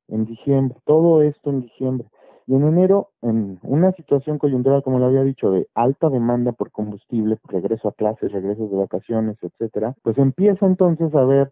en 0.08 0.24
diciembre, 0.24 0.80
todo 0.86 1.22
esto 1.22 1.50
en 1.50 1.60
diciembre. 1.60 2.08
Y 2.46 2.56
en 2.56 2.64
enero, 2.64 3.12
en 3.22 3.60
una 3.64 3.92
situación 3.92 4.38
coyuntural, 4.38 4.84
como 4.84 5.00
lo 5.00 5.08
había 5.08 5.24
dicho, 5.24 5.52
de 5.52 5.68
alta 5.76 6.10
demanda 6.10 6.54
por 6.54 6.72
combustible, 6.72 7.40
regreso 7.44 7.90
a 7.90 7.92
clases, 7.92 8.32
regresos 8.32 8.72
de 8.72 8.78
vacaciones, 8.78 9.36
etcétera, 9.42 9.98
pues 10.02 10.18
empieza 10.18 10.66
entonces 10.66 11.14
a 11.14 11.24
haber 11.24 11.52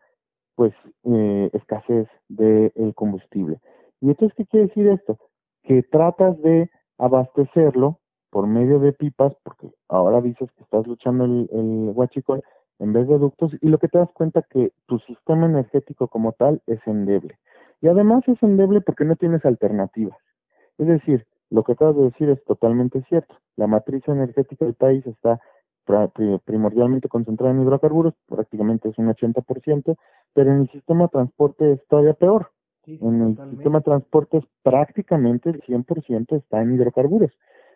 pues 0.56 0.74
eh, 1.04 1.50
escasez 1.52 2.08
del 2.30 2.94
combustible. 2.96 3.60
¿Y 4.00 4.12
entonces 4.12 4.34
qué 4.38 4.46
quiere 4.46 4.68
decir 4.68 4.88
esto? 4.88 5.20
Que 5.64 5.84
tratas 5.84 6.42
de 6.42 6.70
abastecerlo 6.98 8.00
por 8.30 8.48
medio 8.48 8.80
de 8.80 8.94
pipas, 8.94 9.36
porque 9.44 9.75
ahora 9.96 10.22
dices 10.22 10.52
que 10.52 10.64
estás 10.64 10.86
luchando 10.88 11.26
el, 11.26 11.50
el 11.52 11.92
huachicol 11.94 12.44
en 12.80 12.94
vez 12.94 13.08
de 13.08 13.18
ductos, 13.18 13.56
y 13.62 13.70
lo 13.70 13.78
que 13.78 13.88
te 13.88 13.98
das 13.98 14.12
cuenta 14.12 14.42
que 14.42 14.74
tu 14.86 15.00
sistema 15.00 15.46
energético 15.46 16.08
como 16.08 16.34
tal 16.34 16.62
es 16.68 16.86
endeble. 16.88 17.40
Y 17.82 17.88
además 17.88 18.28
es 18.28 18.42
endeble 18.44 18.82
porque 18.82 19.06
no 19.06 19.16
tienes 19.16 19.46
alternativas. 19.46 20.18
Es 20.78 20.88
decir, 20.88 21.26
lo 21.50 21.64
que 21.64 21.74
acabas 21.74 21.96
de 21.96 22.04
decir 22.04 22.30
es 22.30 22.44
totalmente 22.44 23.02
cierto. 23.04 23.36
La 23.56 23.68
matriz 23.68 24.08
energética 24.08 24.66
del 24.66 24.74
país 24.74 25.06
está 25.06 25.40
primordialmente 26.46 27.08
concentrada 27.08 27.54
en 27.54 27.62
hidrocarburos, 27.62 28.14
prácticamente 28.26 28.90
es 28.90 28.98
un 28.98 29.08
80%, 29.08 29.96
pero 30.34 30.52
en 30.52 30.62
el 30.62 30.70
sistema 30.70 31.04
de 31.04 31.10
transporte 31.10 31.72
es 31.74 31.88
todavía 31.88 32.14
peor. 32.14 32.52
en 32.88 33.22
el 33.22 33.52
sistema 33.52 33.80
de 33.80 33.84
transporte 33.84 34.42
prácticamente 34.64 35.50
el 35.50 35.62
100% 35.62 36.38
está 36.38 36.62
en 36.62 36.74
hidrocarburos. 36.74 37.32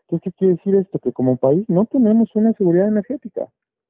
Entonces, 0.10 0.34
¿qué 0.34 0.38
quiere 0.38 0.56
decir 0.56 0.76
esto? 0.76 0.98
Que 0.98 1.14
como 1.14 1.38
país 1.38 1.66
no 1.68 1.86
tenemos 1.86 2.36
una 2.36 2.54
seguridad 2.54 2.88
energética. 2.88 3.44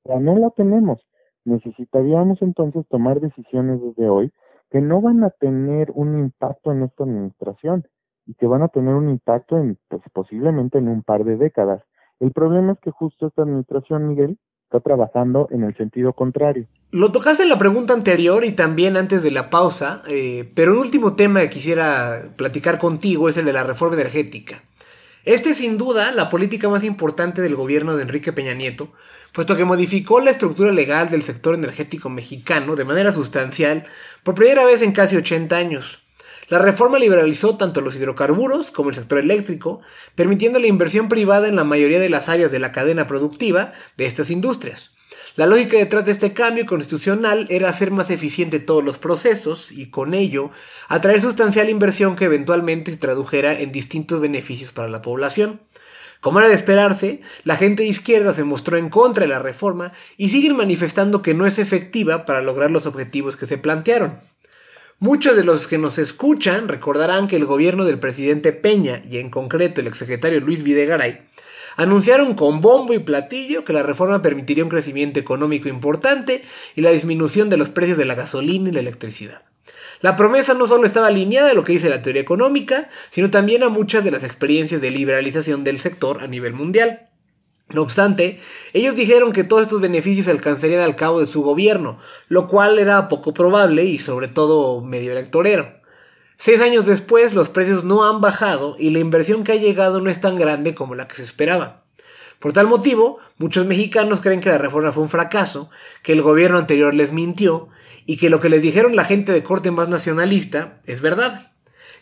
O 0.03 0.09
sea, 0.09 0.19
no 0.19 0.35
la 0.35 0.49
tenemos. 0.49 1.07
Necesitaríamos 1.45 2.41
entonces 2.41 2.85
tomar 2.89 3.21
decisiones 3.21 3.81
desde 3.81 4.09
hoy 4.09 4.33
que 4.69 4.81
no 4.81 5.01
van 5.01 5.23
a 5.23 5.29
tener 5.29 5.91
un 5.95 6.19
impacto 6.19 6.73
en 6.73 6.83
esta 6.83 7.05
administración 7.05 7.87
y 8.25 8.33
que 8.33 8.47
van 8.47 8.63
a 8.63 8.67
tener 8.67 8.95
un 8.95 9.07
impacto 9.07 9.57
en, 9.57 9.79
pues, 9.87 10.01
posiblemente 10.11 10.77
en 10.77 10.89
un 10.89 11.03
par 11.03 11.23
de 11.23 11.37
décadas. 11.37 11.83
El 12.19 12.33
problema 12.33 12.73
es 12.73 12.79
que 12.79 12.91
justo 12.91 13.27
esta 13.27 13.43
administración, 13.43 14.09
Miguel, 14.09 14.37
está 14.65 14.81
trabajando 14.81 15.47
en 15.51 15.63
el 15.63 15.73
sentido 15.75 16.13
contrario. 16.13 16.67
Lo 16.91 17.11
tocaste 17.11 17.43
en 17.43 17.49
la 17.49 17.57
pregunta 17.57 17.93
anterior 17.93 18.43
y 18.43 18.51
también 18.51 18.97
antes 18.97 19.23
de 19.23 19.31
la 19.31 19.49
pausa, 19.49 20.03
eh, 20.07 20.51
pero 20.53 20.73
un 20.73 20.79
último 20.79 21.15
tema 21.15 21.39
que 21.39 21.49
quisiera 21.49 22.33
platicar 22.35 22.77
contigo 22.77 23.29
es 23.29 23.37
el 23.37 23.45
de 23.45 23.53
la 23.53 23.63
reforma 23.63 23.95
energética. 23.95 24.63
Este 25.29 25.51
es 25.51 25.57
sin 25.57 25.77
duda 25.77 26.11
la 26.11 26.27
política 26.27 26.69
más 26.69 26.83
importante 26.83 27.43
del 27.43 27.55
gobierno 27.55 27.95
de 27.95 28.01
Enrique 28.01 28.33
Peña 28.33 28.55
Nieto, 28.55 28.91
puesto 29.31 29.55
que 29.55 29.63
modificó 29.63 30.19
la 30.19 30.31
estructura 30.31 30.71
legal 30.71 31.11
del 31.11 31.21
sector 31.21 31.53
energético 31.53 32.09
mexicano 32.09 32.75
de 32.75 32.83
manera 32.83 33.13
sustancial 33.13 33.85
por 34.23 34.33
primera 34.33 34.65
vez 34.65 34.81
en 34.81 34.91
casi 34.91 35.17
80 35.17 35.55
años. 35.55 35.99
La 36.47 36.57
reforma 36.57 36.97
liberalizó 36.97 37.57
tanto 37.57 37.79
los 37.81 37.95
hidrocarburos 37.95 38.71
como 38.71 38.89
el 38.89 38.95
sector 38.95 39.19
eléctrico, 39.19 39.81
permitiendo 40.15 40.57
la 40.57 40.65
inversión 40.65 41.09
privada 41.09 41.47
en 41.47 41.57
la 41.57 41.63
mayoría 41.63 41.99
de 41.99 42.09
las 42.09 42.27
áreas 42.27 42.51
de 42.51 42.57
la 42.57 42.71
cadena 42.71 43.05
productiva 43.05 43.73
de 43.97 44.07
estas 44.07 44.31
industrias. 44.31 44.93
La 45.35 45.45
lógica 45.45 45.77
detrás 45.77 46.05
de 46.05 46.11
este 46.11 46.33
cambio 46.33 46.65
constitucional 46.65 47.45
era 47.49 47.69
hacer 47.69 47.91
más 47.91 48.09
eficiente 48.09 48.59
todos 48.59 48.83
los 48.83 48.97
procesos 48.97 49.71
y 49.71 49.89
con 49.89 50.13
ello 50.13 50.51
atraer 50.87 51.21
sustancial 51.21 51.69
inversión 51.69 52.15
que 52.15 52.25
eventualmente 52.25 52.91
se 52.91 52.97
tradujera 52.97 53.59
en 53.59 53.71
distintos 53.71 54.19
beneficios 54.19 54.71
para 54.71 54.89
la 54.89 55.01
población. 55.01 55.61
Como 56.19 56.39
era 56.39 56.49
de 56.49 56.55
esperarse, 56.55 57.21
la 57.45 57.55
gente 57.55 57.83
de 57.83 57.89
izquierda 57.89 58.33
se 58.33 58.43
mostró 58.43 58.75
en 58.77 58.89
contra 58.89 59.23
de 59.23 59.29
la 59.29 59.39
reforma 59.39 59.93
y 60.17 60.29
siguen 60.29 60.57
manifestando 60.57 61.21
que 61.21 61.33
no 61.33 61.45
es 61.45 61.59
efectiva 61.59 62.25
para 62.25 62.41
lograr 62.41 62.71
los 62.71 62.85
objetivos 62.85 63.37
que 63.37 63.45
se 63.45 63.57
plantearon. 63.57 64.19
Muchos 65.01 65.37
de 65.37 65.45
los 65.45 65.67
que 65.67 65.77
nos 65.77 65.97
escuchan 65.97 66.67
recordarán 66.67 67.29
que 67.29 67.37
el 67.37 67.45
gobierno 67.45 67.85
del 67.85 67.99
presidente 67.99 68.51
Peña 68.51 69.01
y 69.09 69.19
en 69.19 69.29
concreto 69.29 69.79
el 69.79 69.87
exsecretario 69.87 70.41
Luis 70.41 70.61
Videgaray 70.61 71.21
anunciaron 71.79 72.33
con 72.35 72.59
bombo 72.59 72.93
y 72.93 72.99
platillo 72.99 73.63
que 73.63 73.71
la 73.71 73.83
reforma 73.83 74.21
permitiría 74.21 74.65
un 74.65 74.69
crecimiento 74.69 75.17
económico 75.17 75.69
importante 75.69 76.43
y 76.75 76.81
la 76.81 76.91
disminución 76.91 77.49
de 77.49 77.55
los 77.55 77.69
precios 77.69 77.97
de 77.97 78.03
la 78.03 78.15
gasolina 78.15 78.67
y 78.67 78.73
la 78.73 78.81
electricidad. 78.81 79.43
La 80.01 80.17
promesa 80.17 80.53
no 80.53 80.67
solo 80.67 80.85
estaba 80.85 81.07
alineada 81.07 81.51
a 81.51 81.53
lo 81.53 81.63
que 81.63 81.71
dice 81.71 81.87
la 81.87 82.01
teoría 82.01 82.21
económica, 82.21 82.89
sino 83.11 83.29
también 83.29 83.63
a 83.63 83.69
muchas 83.69 84.03
de 84.03 84.11
las 84.11 84.25
experiencias 84.25 84.81
de 84.81 84.91
liberalización 84.91 85.63
del 85.63 85.79
sector 85.79 86.21
a 86.21 86.27
nivel 86.27 86.51
mundial. 86.51 87.07
No 87.69 87.83
obstante, 87.83 88.41
ellos 88.73 88.95
dijeron 88.95 89.31
que 89.31 89.45
todos 89.45 89.63
estos 89.63 89.79
beneficios 89.79 90.25
se 90.25 90.31
alcanzarían 90.31 90.81
al 90.81 90.97
cabo 90.97 91.21
de 91.21 91.27
su 91.27 91.43
gobierno, 91.43 91.97
lo 92.27 92.49
cual 92.49 92.77
era 92.77 93.07
poco 93.07 93.33
probable 93.33 93.85
y 93.85 93.99
sobre 93.99 94.27
todo 94.27 94.81
medio 94.81 95.13
electorero. 95.13 95.78
Seis 96.41 96.61
años 96.61 96.85
después 96.85 97.33
los 97.33 97.49
precios 97.49 97.83
no 97.83 98.05
han 98.05 98.21
bajado 98.21 98.77
y 98.79 98.91
la 98.91 98.99
inversión 98.99 99.43
que 99.43 99.51
ha 99.51 99.57
llegado 99.57 99.99
no 99.99 100.09
es 100.09 100.21
tan 100.21 100.37
grande 100.37 100.73
como 100.73 100.95
la 100.95 101.05
que 101.05 101.17
se 101.17 101.23
esperaba. 101.23 101.83
Por 102.39 102.53
tal 102.53 102.65
motivo, 102.65 103.19
muchos 103.37 103.65
mexicanos 103.65 104.21
creen 104.21 104.39
que 104.39 104.47
la 104.47 104.57
reforma 104.57 104.93
fue 104.93 105.03
un 105.03 105.09
fracaso, 105.09 105.69
que 106.01 106.13
el 106.13 106.21
gobierno 106.21 106.57
anterior 106.57 106.95
les 106.95 107.11
mintió 107.11 107.67
y 108.05 108.15
que 108.15 108.29
lo 108.29 108.39
que 108.39 108.47
les 108.47 108.61
dijeron 108.61 108.95
la 108.95 109.03
gente 109.03 109.33
de 109.33 109.43
corte 109.43 109.69
más 109.71 109.89
nacionalista 109.89 110.79
es 110.85 111.01
verdad. 111.01 111.51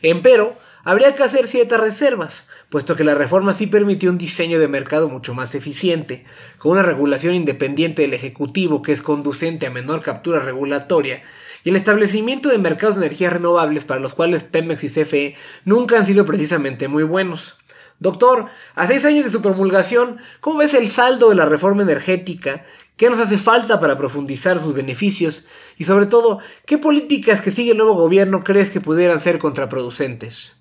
Empero, 0.03 0.55
habría 0.83 1.15
que 1.15 1.23
hacer 1.23 1.47
ciertas 1.47 1.79
reservas, 1.79 2.45
puesto 2.69 2.95
que 2.95 3.03
la 3.03 3.15
reforma 3.15 3.53
sí 3.53 3.65
permitió 3.65 4.11
un 4.11 4.19
diseño 4.19 4.59
de 4.59 4.67
mercado 4.67 5.09
mucho 5.09 5.33
más 5.33 5.55
eficiente, 5.55 6.25
con 6.59 6.73
una 6.73 6.83
regulación 6.83 7.33
independiente 7.33 8.03
del 8.03 8.13
Ejecutivo 8.13 8.83
que 8.83 8.91
es 8.91 9.01
conducente 9.01 9.65
a 9.65 9.71
menor 9.71 10.03
captura 10.03 10.39
regulatoria, 10.39 11.23
y 11.67 11.69
el 11.69 11.75
establecimiento 11.75 12.47
de 12.47 12.59
mercados 12.59 12.95
de 12.95 13.05
energías 13.05 13.33
renovables 13.33 13.83
para 13.83 13.99
los 13.99 14.13
cuales 14.13 14.41
Pemex 14.41 14.85
y 14.85 14.87
CFE 14.87 15.35
nunca 15.65 15.99
han 15.99 16.05
sido 16.05 16.25
precisamente 16.25 16.87
muy 16.87 17.03
buenos. 17.03 17.57
Doctor, 17.99 18.45
a 18.73 18.87
seis 18.87 19.03
años 19.03 19.25
de 19.25 19.31
su 19.31 19.41
promulgación, 19.41 20.15
¿cómo 20.39 20.59
ves 20.59 20.73
el 20.73 20.87
saldo 20.87 21.27
de 21.27 21.35
la 21.35 21.43
reforma 21.43 21.83
energética? 21.83 22.63
¿Qué 22.95 23.09
nos 23.09 23.19
hace 23.19 23.37
falta 23.37 23.81
para 23.81 23.97
profundizar 23.97 24.59
sus 24.59 24.73
beneficios? 24.73 25.43
Y 25.77 25.83
sobre 25.83 26.05
todo, 26.05 26.39
¿qué 26.65 26.77
políticas 26.77 27.41
que 27.41 27.51
sigue 27.51 27.71
el 27.71 27.77
nuevo 27.77 27.95
gobierno 27.95 28.45
crees 28.45 28.69
que 28.69 28.79
pudieran 28.79 29.19
ser 29.19 29.37
contraproducentes? 29.37 30.53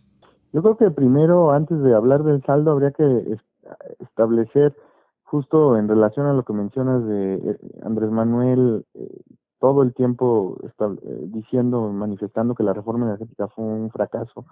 Yo 0.53 0.61
creo 0.61 0.77
que 0.77 0.91
primero, 0.91 1.53
antes 1.53 1.81
de 1.85 1.95
hablar 1.95 2.25
del 2.25 2.43
saldo, 2.43 2.73
habría 2.73 2.91
que 2.91 3.39
establecer, 4.01 4.75
justo 5.23 5.79
en 5.79 5.87
relación 5.89 6.27
a 6.27 6.33
lo 6.33 6.43
que 6.43 6.53
mencionas 6.53 7.07
de 7.07 7.35
eh, 7.35 7.59
Andrés 7.85 8.11
Manuel, 8.11 8.85
eh, 8.95 9.21
todo 9.59 9.83
el 9.83 9.95
tiempo 9.95 10.59
está, 10.65 10.87
eh, 10.87 11.21
diciendo, 11.29 11.91
manifestando 11.93 12.55
que 12.55 12.63
la 12.63 12.73
reforma 12.75 13.07
energética 13.07 13.49
fue 13.49 13.65
un 13.65 13.91
fracaso. 13.91 14.47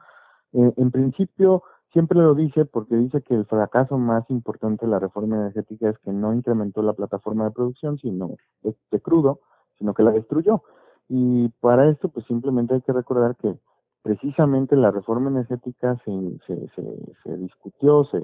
en 0.52 0.90
principio, 0.92 1.64
siempre 1.94 2.18
lo 2.18 2.34
dice 2.34 2.64
porque 2.64 2.96
dice 2.96 3.22
que 3.22 3.34
el 3.34 3.46
fracaso 3.46 3.98
más 3.98 4.28
importante 4.30 4.84
de 4.84 4.90
la 4.90 4.98
reforma 4.98 5.36
energética 5.36 5.90
es 5.90 5.98
que 6.00 6.12
no 6.12 6.34
incrementó 6.34 6.82
la 6.82 6.92
plataforma 6.92 7.44
de 7.44 7.52
producción, 7.52 7.98
sino 7.98 8.36
de 8.62 9.00
crudo, 9.00 9.40
sino 9.78 9.94
que 9.94 10.02
la 10.02 10.10
destruyó. 10.10 10.62
Y 11.08 11.50
para 11.60 11.88
esto, 11.88 12.08
pues 12.08 12.26
simplemente 12.26 12.74
hay 12.74 12.80
que 12.82 12.92
recordar 12.92 13.36
que 13.36 13.56
precisamente 14.02 14.74
la 14.76 14.90
reforma 14.90 15.30
energética 15.30 15.96
se, 16.04 16.38
se, 16.46 16.68
se, 17.22 17.36
discutió, 17.36 18.04
se, 18.04 18.22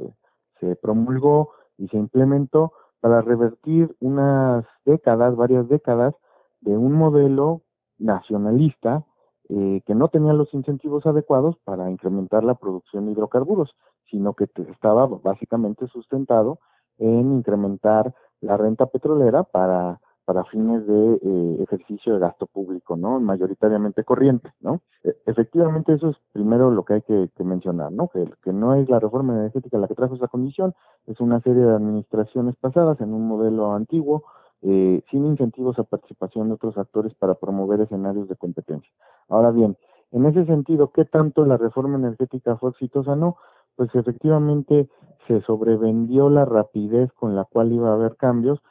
se 0.59 0.77
promulgó 0.77 1.51
y 1.79 1.87
se 1.89 1.97
implementó 1.97 2.73
para 3.01 3.23
revertir 3.23 3.95
unas 4.01 4.67
décadas, 4.85 5.37
varias 5.37 5.69
décadas, 5.69 6.15
de 6.61 6.77
un 6.77 6.93
modelo 6.93 7.63
nacionalista 7.99 9.07
eh, 9.49 9.83
que 9.85 9.95
no 9.95 10.09
tenía 10.09 10.33
los 10.33 10.55
incentivos 10.55 11.07
adecuados 11.07 11.57
para 11.65 11.91
incrementar 11.91 12.45
la 12.45 12.55
producción 12.55 13.07
de 13.07 13.13
hidrocarburos, 13.13 13.77
sino 14.05 14.35
que 14.35 14.49
estaba 14.69 15.07
básicamente 15.07 15.87
sustentado 15.89 16.61
en 16.99 17.33
incrementar 17.33 18.15
la 18.41 18.57
renta 18.57 18.87
petrolera 18.87 19.43
para 19.43 20.01
para 20.31 20.45
fines 20.45 20.87
de 20.87 21.15
eh, 21.15 21.63
ejercicio 21.65 22.13
de 22.13 22.21
gasto 22.21 22.47
público, 22.47 22.97
¿no? 22.97 23.19
Mayoritariamente 23.19 24.05
corriente, 24.05 24.53
¿no? 24.61 24.81
E, 25.03 25.17
efectivamente 25.27 25.93
eso 25.93 26.11
es 26.11 26.21
primero 26.31 26.71
lo 26.71 26.85
que 26.85 26.95
hay 26.95 27.03
que, 27.03 27.29
mencionar, 27.43 27.91
¿no? 27.91 28.07
Que, 28.07 28.31
que, 28.41 28.53
no 28.53 28.77
es 28.77 28.89
la 28.89 29.01
reforma 29.01 29.35
energética 29.35 29.77
la 29.77 29.89
que 29.89 29.97
trajo 29.97 30.15
esa 30.15 30.29
condición, 30.29 30.73
es 31.07 31.21
una 31.21 31.41
serie 31.41 31.65
de 31.65 31.75
administraciones 31.75 32.55
pasadas 32.55 33.01
en 33.01 33.13
un 33.13 33.27
modelo 33.27 33.73
antiguo, 33.73 34.23
eh, 34.63 35.03
sin 35.11 35.27
incentivos 35.27 35.79
a 35.79 35.85
participación 35.85 36.49
de 36.49 36.55
otros 36.55 36.77
actores 36.79 37.15
para 37.15 37.35
promover 37.35 37.81
escenarios 37.81 38.29
de 38.29 38.37
competencia. 38.37 38.93
Ahora 39.29 39.51
bien, 39.51 39.77
en 40.11 40.27
ese 40.27 40.45
sentido, 40.45 40.91
¿qué 40.93 41.05
tanto 41.05 41.47
la 41.47 41.57
reforma 41.57 41.97
energética 41.97 42.57
fue 42.57 42.71
exitosa? 42.71 43.17
No, 43.17 43.37
pues 43.77 43.95
efectivamente 43.95 44.89
se 45.27 45.41
sobrevendió 45.41 46.29
la 46.29 46.45
rapidez 46.45 47.13
con 47.13 47.37
la 47.37 47.45
cual 47.45 47.73
iba 47.73 47.91
a 47.91 47.95
haber 47.95 48.17
cambios, 48.17 48.63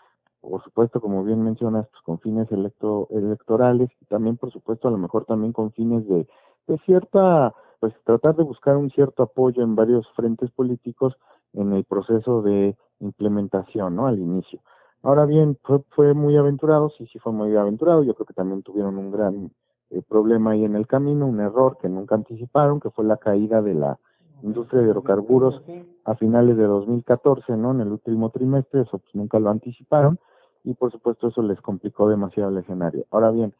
por 0.41 0.61
supuesto, 0.61 1.01
como 1.01 1.23
bien 1.23 1.43
mencionas, 1.43 1.87
pues 1.89 2.01
con 2.01 2.19
fines 2.19 2.51
electo, 2.51 3.07
electorales 3.11 3.89
y 3.99 4.05
también, 4.05 4.37
por 4.37 4.51
supuesto, 4.51 4.87
a 4.87 4.91
lo 4.91 4.97
mejor 4.97 5.25
también 5.25 5.51
con 5.53 5.71
fines 5.71 6.07
de, 6.07 6.27
de 6.67 6.77
cierta, 6.79 7.53
pues 7.79 7.93
tratar 8.03 8.35
de 8.35 8.43
buscar 8.43 8.77
un 8.77 8.89
cierto 8.89 9.23
apoyo 9.23 9.63
en 9.63 9.75
varios 9.75 10.11
frentes 10.11 10.51
políticos 10.51 11.17
en 11.53 11.73
el 11.73 11.83
proceso 11.83 12.41
de 12.41 12.77
implementación, 12.99 13.95
¿no? 13.95 14.07
Al 14.07 14.19
inicio. 14.19 14.61
Ahora 15.01 15.25
bien, 15.25 15.57
fue, 15.89 16.13
muy 16.13 16.35
aventurado, 16.35 16.89
sí, 16.89 17.05
sí 17.07 17.19
fue 17.19 17.31
muy 17.31 17.55
aventurado, 17.55 18.03
yo 18.03 18.13
creo 18.15 18.25
que 18.25 18.33
también 18.33 18.63
tuvieron 18.63 18.97
un 18.97 19.11
gran 19.11 19.51
eh, 19.91 20.01
problema 20.01 20.51
ahí 20.51 20.65
en 20.65 20.75
el 20.75 20.87
camino, 20.87 21.25
un 21.25 21.39
error 21.39 21.77
que 21.77 21.87
nunca 21.87 22.15
anticiparon, 22.15 22.79
que 22.79 22.89
fue 22.89 23.05
la 23.05 23.17
caída 23.17 23.61
de 23.61 23.75
la 23.75 23.99
industria 24.43 24.81
de 24.81 24.87
hidrocarburos 24.87 25.63
a 26.03 26.15
finales 26.15 26.57
de 26.57 26.63
2014, 26.63 27.55
¿no? 27.55 27.71
En 27.71 27.81
el 27.81 27.91
último 27.91 28.29
trimestre, 28.29 28.81
eso 28.81 28.99
pues 28.99 29.15
nunca 29.15 29.39
lo 29.39 29.49
anticiparon 29.49 30.19
y 30.63 30.73
por 30.73 30.91
supuesto 30.91 31.27
eso 31.27 31.41
les 31.43 31.61
complicó 31.61 32.09
demasiado 32.09 32.49
el 32.49 32.57
escenario. 32.57 33.05
Ahora 33.11 33.31
bien, 33.31 33.53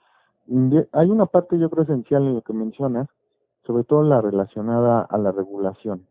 hay 0.92 1.10
una 1.10 1.26
parte 1.26 1.58
yo 1.58 1.70
creo 1.70 1.84
esencial 1.84 2.26
en 2.26 2.36
lo 2.36 2.42
que 2.42 2.54
mencionas, 2.54 3.08
sobre 3.64 3.84
todo 3.84 4.04
la 4.04 4.22
relacionada 4.22 5.02
a 5.02 5.18
la 5.18 5.32
regulación. 5.32 6.08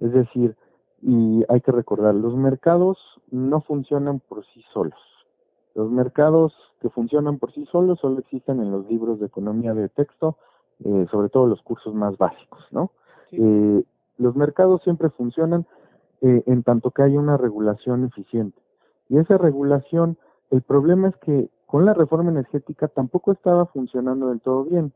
Es 0.00 0.12
decir, 0.12 0.56
y 1.02 1.44
hay 1.48 1.60
que 1.60 1.72
recordar, 1.72 2.14
los 2.14 2.36
mercados 2.36 3.20
no 3.30 3.60
funcionan 3.60 4.20
por 4.20 4.44
sí 4.44 4.62
solos. 4.72 5.26
Los 5.74 5.90
mercados 5.90 6.74
que 6.80 6.90
funcionan 6.90 7.38
por 7.38 7.52
sí 7.52 7.64
solos 7.64 8.00
solo 8.00 8.18
existen 8.18 8.60
en 8.60 8.70
los 8.70 8.86
libros 8.88 9.20
de 9.20 9.26
economía 9.26 9.72
de 9.72 9.88
texto, 9.88 10.36
eh, 10.84 11.06
sobre 11.10 11.28
todo 11.28 11.46
los 11.46 11.62
cursos 11.62 11.94
más 11.94 12.18
básicos, 12.18 12.66
¿no? 12.70 12.90
Eh, 13.32 13.84
los 14.18 14.36
mercados 14.36 14.82
siempre 14.82 15.08
funcionan 15.10 15.66
eh, 16.20 16.42
en 16.46 16.62
tanto 16.62 16.90
que 16.90 17.02
hay 17.02 17.16
una 17.16 17.36
regulación 17.36 18.04
eficiente. 18.04 18.60
Y 19.08 19.18
esa 19.18 19.38
regulación, 19.38 20.18
el 20.50 20.62
problema 20.62 21.08
es 21.08 21.16
que 21.16 21.48
con 21.66 21.86
la 21.86 21.94
reforma 21.94 22.30
energética 22.30 22.88
tampoco 22.88 23.32
estaba 23.32 23.64
funcionando 23.66 24.28
del 24.28 24.40
todo 24.40 24.64
bien. 24.64 24.92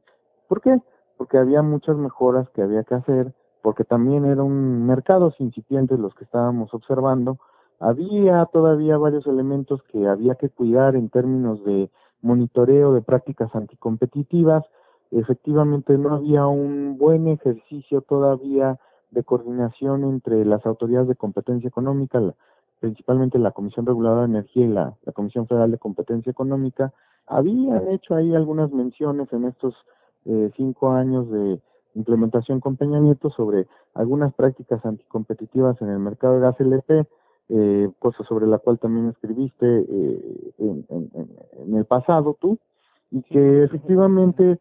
¿Por 0.49 0.61
qué? 0.61 0.83
Porque 1.17 1.39
había 1.39 1.63
muchas 1.63 1.97
mejoras 1.97 2.51
que 2.51 2.63
había 2.63 2.83
que 2.83 2.95
hacer, 2.97 3.33
porque 3.65 3.83
también 3.83 4.27
eran 4.27 4.85
mercados 4.85 5.41
incipientes 5.41 5.99
los 5.99 6.15
que 6.15 6.25
estábamos 6.25 6.75
observando. 6.75 7.39
Había 7.81 8.45
todavía 8.45 8.99
varios 8.99 9.27
elementos 9.27 9.83
que 9.85 10.07
había 10.07 10.35
que 10.35 10.51
cuidar 10.51 10.97
en 10.97 11.09
términos 11.09 11.65
de 11.65 11.91
monitoreo 12.21 12.93
de 12.93 13.01
prácticas 13.01 13.55
anticompetitivas. 13.55 14.65
Efectivamente 15.11 15.97
no 15.97 16.13
había 16.13 16.47
un 16.47 16.99
buen 16.99 17.27
ejercicio 17.27 18.03
todavía 18.03 18.79
de 19.11 19.25
coordinación 19.25 20.05
entre 20.05 20.45
las 20.45 20.67
autoridades 20.67 21.09
de 21.09 21.17
competencia 21.17 21.69
económica, 21.69 22.21
principalmente 22.81 23.39
la 23.39 23.53
Comisión 23.53 23.87
Reguladora 23.87 24.27
de 24.27 24.29
Energía 24.29 24.67
y 24.67 24.69
la, 24.69 24.95
Comisión 25.15 25.47
Federal 25.47 25.71
de 25.71 25.79
Competencia 25.79 26.29
Económica, 26.29 26.93
habían 27.27 27.89
hecho 27.89 28.15
ahí 28.15 28.35
algunas 28.35 28.71
menciones 28.73 29.33
en 29.33 29.47
estos 29.47 29.87
eh, 30.27 30.51
cinco 30.55 30.91
años 30.91 31.31
de 31.31 31.63
implementación 31.95 32.61
con 32.61 32.77
Peña 32.77 33.01
Nieto 33.01 33.31
sobre 33.31 33.67
algunas 33.95 34.33
prácticas 34.35 34.85
anticompetitivas 34.85 35.81
en 35.83 35.91
el 35.91 35.99
mercado 35.99 36.35
de 36.35 36.41
gas 36.41 36.61
LP, 36.61 37.07
eh, 37.49 37.91
cosa 37.99 38.25
sobre 38.25 38.47
la 38.47 38.59
cual 38.59 38.79
también 38.79 39.09
escribiste 39.09 39.87
eh, 39.89 40.53
en, 40.59 41.75
el 41.75 41.85
pasado 41.85 42.37
tú, 42.41 42.59
y 43.11 43.23
que 43.23 43.63
efectivamente 43.63 44.59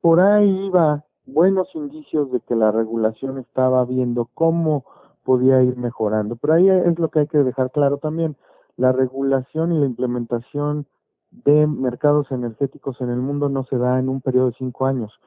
por 0.00 0.20
ahí 0.20 0.66
iba 0.66 1.04
buenos 1.24 1.74
indicios 1.74 2.30
de 2.32 2.40
que 2.40 2.56
la 2.56 2.72
regulación 2.72 3.38
estaba 3.38 3.84
viendo 3.84 4.28
cómo 4.34 4.84
podía 5.22 5.62
ir 5.62 5.76
mejorando. 5.76 6.36
Pero 6.36 6.54
ahí 6.54 6.68
es 6.68 6.98
lo 6.98 7.10
que 7.10 7.20
hay 7.20 7.26
que 7.26 7.38
dejar 7.38 7.70
claro 7.70 7.98
también. 7.98 8.36
la 8.76 8.90
regulación 8.90 9.72
y 9.72 9.78
la 9.78 9.84
implementación 9.84 10.86
de 11.30 11.66
mercados 11.66 12.32
energéticos 12.32 13.00
en 13.00 13.10
el 13.10 13.20
mundo 13.20 13.48
no 13.48 13.64
se 13.64 13.78
da 13.78 13.98
en 13.98 14.08
un 14.08 14.20
periodo 14.20 14.46
de 14.46 14.56
cinco 14.56 14.86
años. 14.86 15.20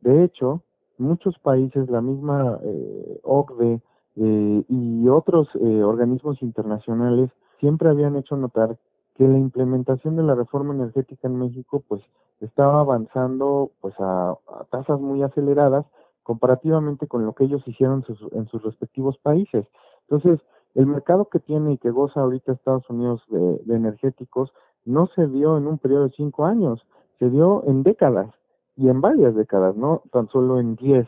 De 0.00 0.24
hecho, 0.24 0.62
muchos 0.98 1.38
países, 1.38 1.88
la 1.90 2.00
misma 2.00 2.58
eh, 2.62 3.20
OCDE 3.22 3.80
eh, 4.16 4.64
y 4.68 5.08
otros 5.08 5.54
eh, 5.56 5.82
organismos 5.82 6.42
internacionales 6.42 7.30
siempre 7.58 7.88
habían 7.88 8.16
hecho 8.16 8.36
notar 8.36 8.78
que 9.14 9.28
la 9.28 9.38
implementación 9.38 10.16
de 10.16 10.22
la 10.22 10.34
reforma 10.34 10.74
energética 10.74 11.28
en 11.28 11.38
México 11.38 11.82
pues 11.86 12.02
estaba 12.40 12.80
avanzando 12.80 13.72
pues 13.80 13.94
a, 13.98 14.36
tasas 14.70 15.00
muy 15.00 15.22
aceleradas 15.22 15.86
comparativamente 16.22 17.06
con 17.06 17.24
lo 17.26 17.34
que 17.34 17.44
ellos 17.44 17.66
hicieron 17.66 18.04
en 18.32 18.46
sus 18.46 18.62
respectivos 18.62 19.18
países. 19.18 19.66
Entonces, 20.08 20.44
el 20.74 20.86
mercado 20.86 21.28
que 21.28 21.40
tiene 21.40 21.72
y 21.72 21.78
que 21.78 21.90
goza 21.90 22.20
ahorita 22.20 22.52
Estados 22.52 22.88
Unidos 22.88 23.26
de, 23.28 23.74
energéticos 23.74 24.54
no 24.84 25.06
se 25.06 25.28
dio 25.28 25.56
en 25.58 25.66
un 25.66 25.78
periodo 25.78 26.04
de 26.04 26.14
cinco 26.14 26.46
años, 26.46 26.86
se 27.18 27.28
dio 27.28 27.64
en 27.66 27.82
décadas 27.82 28.34
y 28.76 28.88
en 28.88 29.00
varias 29.00 29.34
décadas, 29.34 29.76
no 29.76 30.02
tan 30.10 30.28
solo 30.28 30.58
en 30.58 30.76
diez 30.76 31.06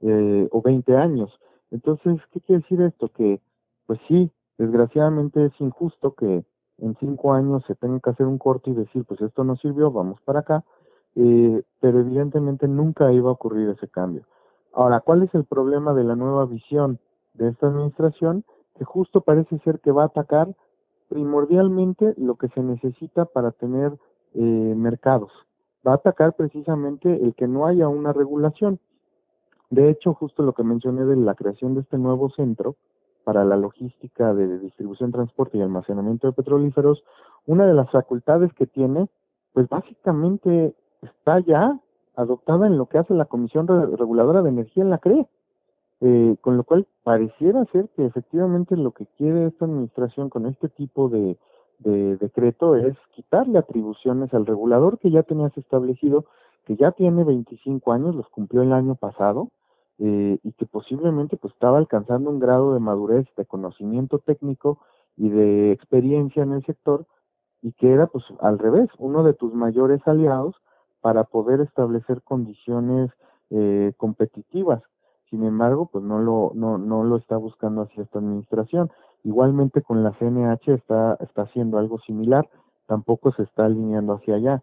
eh, 0.00 0.48
o 0.50 0.62
veinte 0.62 0.96
años. 0.96 1.40
Entonces, 1.70 2.20
¿qué 2.30 2.40
quiere 2.40 2.62
decir 2.62 2.80
esto? 2.82 3.08
Que, 3.08 3.40
pues 3.86 3.98
sí, 4.06 4.30
desgraciadamente 4.58 5.46
es 5.46 5.60
injusto 5.60 6.14
que 6.14 6.44
en 6.78 6.96
cinco 7.00 7.32
años 7.32 7.64
se 7.66 7.74
tenga 7.74 8.00
que 8.00 8.10
hacer 8.10 8.26
un 8.26 8.38
corte 8.38 8.70
y 8.70 8.74
decir, 8.74 9.04
pues 9.04 9.20
esto 9.20 9.44
no 9.44 9.56
sirvió, 9.56 9.90
vamos 9.90 10.20
para 10.20 10.40
acá, 10.40 10.64
eh, 11.14 11.62
pero 11.80 12.00
evidentemente 12.00 12.68
nunca 12.68 13.12
iba 13.12 13.30
a 13.30 13.32
ocurrir 13.32 13.68
ese 13.70 13.88
cambio. 13.88 14.26
Ahora, 14.72 15.00
¿cuál 15.00 15.22
es 15.22 15.34
el 15.34 15.44
problema 15.44 15.94
de 15.94 16.04
la 16.04 16.16
nueva 16.16 16.44
visión 16.44 17.00
de 17.32 17.48
esta 17.48 17.68
administración? 17.68 18.44
que 18.76 18.84
justo 18.84 19.22
parece 19.22 19.58
ser 19.58 19.80
que 19.80 19.92
va 19.92 20.02
a 20.02 20.06
atacar 20.06 20.54
primordialmente 21.08 22.14
lo 22.16 22.36
que 22.36 22.48
se 22.48 22.62
necesita 22.62 23.24
para 23.24 23.50
tener 23.52 23.98
eh, 24.34 24.40
mercados. 24.40 25.46
Va 25.86 25.92
a 25.92 25.96
atacar 25.96 26.34
precisamente 26.34 27.22
el 27.22 27.34
que 27.34 27.46
no 27.46 27.66
haya 27.66 27.88
una 27.88 28.12
regulación. 28.12 28.80
De 29.70 29.88
hecho, 29.90 30.14
justo 30.14 30.42
lo 30.42 30.52
que 30.52 30.64
mencioné 30.64 31.04
de 31.04 31.16
la 31.16 31.34
creación 31.34 31.74
de 31.74 31.82
este 31.82 31.98
nuevo 31.98 32.30
centro 32.30 32.76
para 33.24 33.44
la 33.44 33.56
logística 33.56 34.34
de 34.34 34.58
distribución, 34.58 35.12
transporte 35.12 35.58
y 35.58 35.62
almacenamiento 35.62 36.28
de 36.28 36.32
petrolíferos, 36.32 37.04
una 37.44 37.66
de 37.66 37.74
las 37.74 37.90
facultades 37.90 38.52
que 38.52 38.66
tiene, 38.66 39.08
pues 39.52 39.68
básicamente 39.68 40.74
está 41.02 41.40
ya 41.40 41.80
adoptada 42.14 42.66
en 42.66 42.78
lo 42.78 42.86
que 42.86 42.98
hace 42.98 43.14
la 43.14 43.24
Comisión 43.24 43.66
Reguladora 43.96 44.42
de 44.42 44.48
Energía 44.48 44.82
en 44.82 44.90
la 44.90 44.98
CRE. 44.98 45.28
Eh, 46.00 46.36
con 46.42 46.58
lo 46.58 46.64
cual 46.64 46.86
pareciera 47.04 47.64
ser 47.66 47.88
que 47.96 48.04
efectivamente 48.04 48.76
lo 48.76 48.90
que 48.90 49.06
quiere 49.06 49.46
esta 49.46 49.64
administración 49.64 50.28
con 50.28 50.44
este 50.44 50.68
tipo 50.68 51.08
de, 51.08 51.38
decreto 51.78 52.76
es 52.76 52.96
quitarle 53.14 53.58
atribuciones 53.58 54.32
al 54.34 54.46
regulador 54.46 54.98
que 54.98 55.10
ya 55.10 55.22
tenías 55.22 55.56
establecido, 55.56 56.26
que 56.64 56.76
ya 56.76 56.92
tiene 56.92 57.24
25 57.24 57.92
años, 57.92 58.14
los 58.14 58.28
cumplió 58.28 58.62
el 58.62 58.72
año 58.72 58.94
pasado, 58.94 59.50
eh, 59.98 60.38
y 60.42 60.52
que 60.52 60.66
posiblemente 60.66 61.36
pues 61.36 61.54
estaba 61.54 61.78
alcanzando 61.78 62.30
un 62.30 62.38
grado 62.38 62.74
de 62.74 62.80
madurez, 62.80 63.26
de 63.36 63.46
conocimiento 63.46 64.18
técnico 64.18 64.80
y 65.16 65.28
de 65.30 65.72
experiencia 65.72 66.42
en 66.42 66.52
el 66.52 66.64
sector, 66.64 67.06
y 67.62 67.72
que 67.72 67.92
era 67.92 68.06
pues 68.06 68.24
al 68.40 68.58
revés, 68.58 68.88
uno 68.98 69.22
de 69.22 69.34
tus 69.34 69.54
mayores 69.54 70.00
aliados 70.06 70.56
para 71.00 71.24
poder 71.24 71.60
establecer 71.60 72.22
condiciones 72.22 73.10
eh, 73.50 73.92
competitivas 73.96 74.82
sin 75.30 75.44
embargo, 75.44 75.86
pues 75.86 76.04
no 76.04 76.20
lo, 76.20 76.52
no, 76.54 76.78
no 76.78 77.02
lo 77.02 77.16
está 77.16 77.36
buscando 77.36 77.82
hacia 77.82 78.04
esta 78.04 78.20
administración. 78.20 78.90
Igualmente 79.26 79.82
con 79.82 80.04
la 80.04 80.12
CNH 80.12 80.72
está, 80.72 81.18
está 81.18 81.42
haciendo 81.42 81.78
algo 81.78 81.98
similar, 81.98 82.48
tampoco 82.86 83.32
se 83.32 83.42
está 83.42 83.64
alineando 83.64 84.12
hacia 84.12 84.36
allá. 84.36 84.62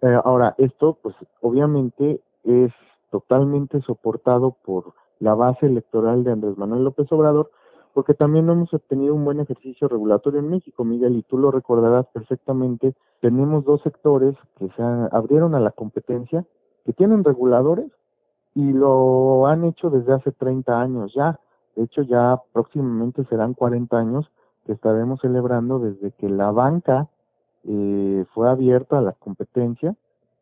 Eh, 0.00 0.16
ahora, 0.22 0.54
esto, 0.58 0.96
pues 1.02 1.16
obviamente 1.40 2.22
es 2.44 2.72
totalmente 3.10 3.82
soportado 3.82 4.52
por 4.64 4.94
la 5.18 5.34
base 5.34 5.66
electoral 5.66 6.22
de 6.22 6.30
Andrés 6.30 6.56
Manuel 6.56 6.84
López 6.84 7.10
Obrador, 7.10 7.50
porque 7.94 8.14
también 8.14 8.48
hemos 8.48 8.72
obtenido 8.72 9.12
un 9.12 9.24
buen 9.24 9.40
ejercicio 9.40 9.88
regulatorio 9.88 10.38
en 10.38 10.50
México, 10.50 10.84
Miguel, 10.84 11.16
y 11.16 11.24
tú 11.24 11.36
lo 11.36 11.50
recordarás 11.50 12.06
perfectamente. 12.14 12.94
Tenemos 13.20 13.64
dos 13.64 13.82
sectores 13.82 14.36
que 14.56 14.68
se 14.68 14.82
abrieron 15.10 15.56
a 15.56 15.60
la 15.60 15.72
competencia, 15.72 16.46
que 16.84 16.92
tienen 16.92 17.24
reguladores, 17.24 17.90
y 18.54 18.72
lo 18.72 19.48
han 19.48 19.64
hecho 19.64 19.90
desde 19.90 20.12
hace 20.12 20.30
30 20.30 20.80
años 20.80 21.12
ya. 21.12 21.40
De 21.76 21.84
hecho, 21.84 22.02
ya 22.02 22.40
próximamente 22.52 23.24
serán 23.26 23.54
40 23.54 23.98
años 23.98 24.32
que 24.64 24.72
estaremos 24.72 25.20
celebrando 25.20 25.78
desde 25.78 26.10
que 26.12 26.28
la 26.28 26.50
banca 26.50 27.08
eh, 27.64 28.24
fue 28.34 28.50
abierta 28.50 28.98
a 28.98 29.02
la 29.02 29.12
competencia 29.12 29.94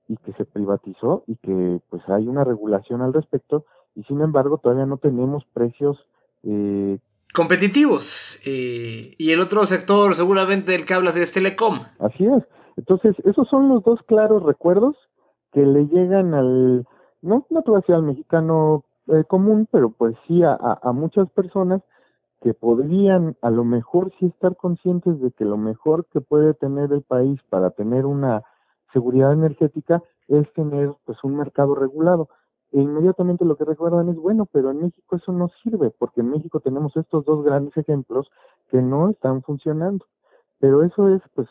y 0.09 0.17
que 0.17 0.33
se 0.33 0.45
privatizó 0.45 1.25
y 1.27 1.37
que 1.37 1.81
pues 1.91 2.09
hay 2.09 2.29
una 2.29 2.45
regulación 2.45 3.03
al 3.03 3.13
respecto 3.13 3.65
y 3.95 4.03
sin 4.05 4.21
embargo 4.21 4.59
todavía 4.59 4.87
no 4.87 4.99
tenemos 4.99 5.45
precios 5.47 6.07
eh, 6.43 6.99
competitivos 7.33 8.39
eh, 8.45 9.15
y 9.17 9.31
el 9.31 9.41
otro 9.41 9.67
sector 9.67 10.15
seguramente 10.15 10.75
el 10.75 10.85
que 10.85 10.95
hablas 10.95 11.17
es 11.17 11.33
Telecom. 11.33 11.81
Así 11.99 12.27
es. 12.27 12.47
Entonces 12.77 13.17
esos 13.25 13.49
son 13.49 13.69
los 13.69 13.83
dos 13.83 14.03
claros 14.03 14.43
recuerdos 14.43 15.11
que 15.53 15.65
le 15.65 15.87
llegan 15.87 16.35
al, 16.35 16.87
no, 17.23 17.47
no 17.49 17.63
te 17.63 17.71
voy 17.71 17.79
a 17.79 17.81
decir 17.81 17.95
al 17.95 18.03
mexicano 18.03 18.85
eh, 19.09 19.25
común, 19.25 19.69
pero 19.71 19.91
pues 19.91 20.17
sí 20.27 20.43
a, 20.43 20.57
a, 20.61 20.93
muchas 20.93 21.29
personas 21.31 21.83
que 22.41 22.55
podrían 22.55 23.37
a 23.43 23.51
lo 23.51 23.65
mejor 23.65 24.13
sí 24.19 24.27
estar 24.27 24.57
conscientes 24.57 25.21
de 25.21 25.31
que 25.33 25.45
lo 25.45 25.57
mejor 25.57 26.07
que 26.07 26.21
puede 26.21 26.55
tener 26.55 26.93
el 26.93 27.03
país 27.03 27.43
para 27.49 27.71
tener 27.71 28.07
una 28.07 28.43
seguridad 28.93 29.33
energética 29.33 30.03
es 30.29 30.53
tener 30.53 30.95
pues 31.05 31.23
un 31.25 31.37
mercado 31.37 31.75
regulado. 31.75 32.29
E 32.73 32.81
inmediatamente 32.81 33.45
lo 33.45 33.57
que 33.57 33.65
recuerdan 33.65 34.09
es, 34.09 34.17
bueno, 34.17 34.47
pero 34.47 34.71
en 34.71 34.79
México 34.81 35.17
eso 35.17 35.33
no 35.33 35.49
sirve, 35.49 35.91
porque 35.91 36.23
en 36.23 36.31
México 36.31 36.61
tenemos 36.61 36.97
estos 36.97 37.25
dos 37.25 37.45
grandes 37.45 37.77
ejemplos 37.77 38.33
que 38.69 38.83
no 38.83 39.11
están 39.11 39.43
funcionando. 39.43 40.07
Pero 40.59 40.83
eso 40.83 41.09
es 41.09 41.23
pues 41.35 41.49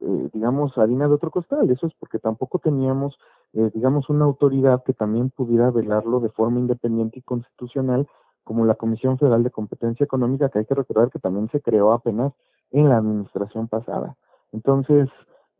eh, 0.00 0.30
digamos, 0.32 0.78
harina 0.78 1.08
de 1.08 1.14
otro 1.14 1.30
costal. 1.30 1.68
Eso 1.70 1.88
es 1.88 1.94
porque 1.94 2.20
tampoco 2.20 2.60
teníamos, 2.60 3.18
eh, 3.52 3.70
digamos, 3.74 4.08
una 4.10 4.24
autoridad 4.26 4.84
que 4.84 4.92
también 4.92 5.30
pudiera 5.30 5.70
velarlo 5.72 6.20
de 6.20 6.28
forma 6.28 6.60
independiente 6.60 7.18
y 7.18 7.22
constitucional, 7.22 8.06
como 8.44 8.64
la 8.64 8.76
Comisión 8.76 9.18
Federal 9.18 9.42
de 9.42 9.50
Competencia 9.50 10.04
Económica, 10.04 10.48
que 10.50 10.60
hay 10.60 10.66
que 10.66 10.74
recordar 10.74 11.10
que 11.10 11.18
también 11.18 11.48
se 11.50 11.60
creó 11.60 11.92
apenas 11.92 12.32
en 12.70 12.88
la 12.88 12.98
administración 12.98 13.66
pasada. 13.66 14.16
Entonces, 14.52 15.08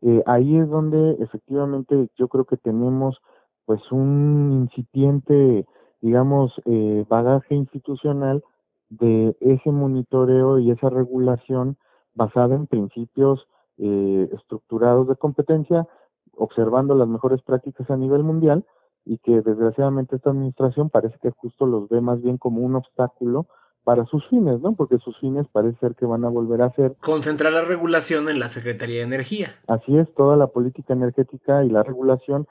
eh, 0.01 0.23
ahí 0.25 0.57
es 0.57 0.69
donde 0.69 1.17
efectivamente 1.19 2.09
yo 2.15 2.29
creo 2.29 2.45
que 2.45 2.57
tenemos 2.57 3.21
pues 3.65 3.91
un 3.91 4.51
incipiente, 4.53 5.67
digamos, 6.01 6.59
bagaje 7.07 7.53
institucional 7.55 8.43
de 8.89 9.37
ese 9.41 9.71
monitoreo 9.71 10.57
y 10.57 10.71
esa 10.71 10.89
regulación 10.89 11.77
basada 12.15 12.55
en 12.55 12.65
principios 12.65 13.47
eh, 13.79 14.29
estructurados 14.33 15.07
de 15.07 15.15
competencia, 15.15 15.87
observando 16.35 16.95
las 16.95 17.07
mejores 17.07 17.41
prácticas 17.41 17.89
a 17.89 17.97
nivel 17.97 18.23
mundial 18.23 18.65
y 19.05 19.17
que 19.17 19.41
desgraciadamente 19.41 20.15
esta 20.15 20.29
administración 20.29 20.89
parece 20.89 21.17
que 21.21 21.31
justo 21.31 21.65
los 21.65 21.89
ve 21.89 22.01
más 22.01 22.21
bien 22.21 22.37
como 22.37 22.61
un 22.61 22.75
obstáculo 22.75 23.47
para 23.83 24.05
sus 24.05 24.27
fines, 24.27 24.59
¿no? 24.59 24.75
Porque 24.75 24.99
sus 24.99 25.17
fines 25.19 25.47
parece 25.51 25.79
ser 25.79 25.95
que 25.95 26.05
van 26.05 26.23
a 26.23 26.29
volver 26.29 26.61
a 26.61 26.71
ser... 26.73 26.95
Concentrar 26.99 27.53
la 27.53 27.63
regulación 27.63 28.29
en 28.29 28.39
la 28.39 28.49
Secretaría 28.49 28.97
de 28.97 29.03
Energía. 29.03 29.55
Así 29.67 29.97
es, 29.97 30.13
toda 30.13 30.37
la 30.37 30.47
política 30.47 30.93
energética 30.93 31.63
y 31.63 31.69
la 31.69 31.81
regulación 31.83 32.47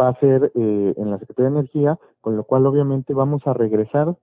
va 0.00 0.08
a 0.08 0.18
ser 0.18 0.50
eh, 0.54 0.94
en 0.96 1.10
la 1.10 1.18
Secretaría 1.18 1.50
de 1.50 1.58
Energía, 1.58 1.98
con 2.20 2.36
lo 2.36 2.44
cual 2.44 2.66
obviamente 2.66 3.14
vamos 3.14 3.46
a 3.46 3.54
regresar, 3.54 4.16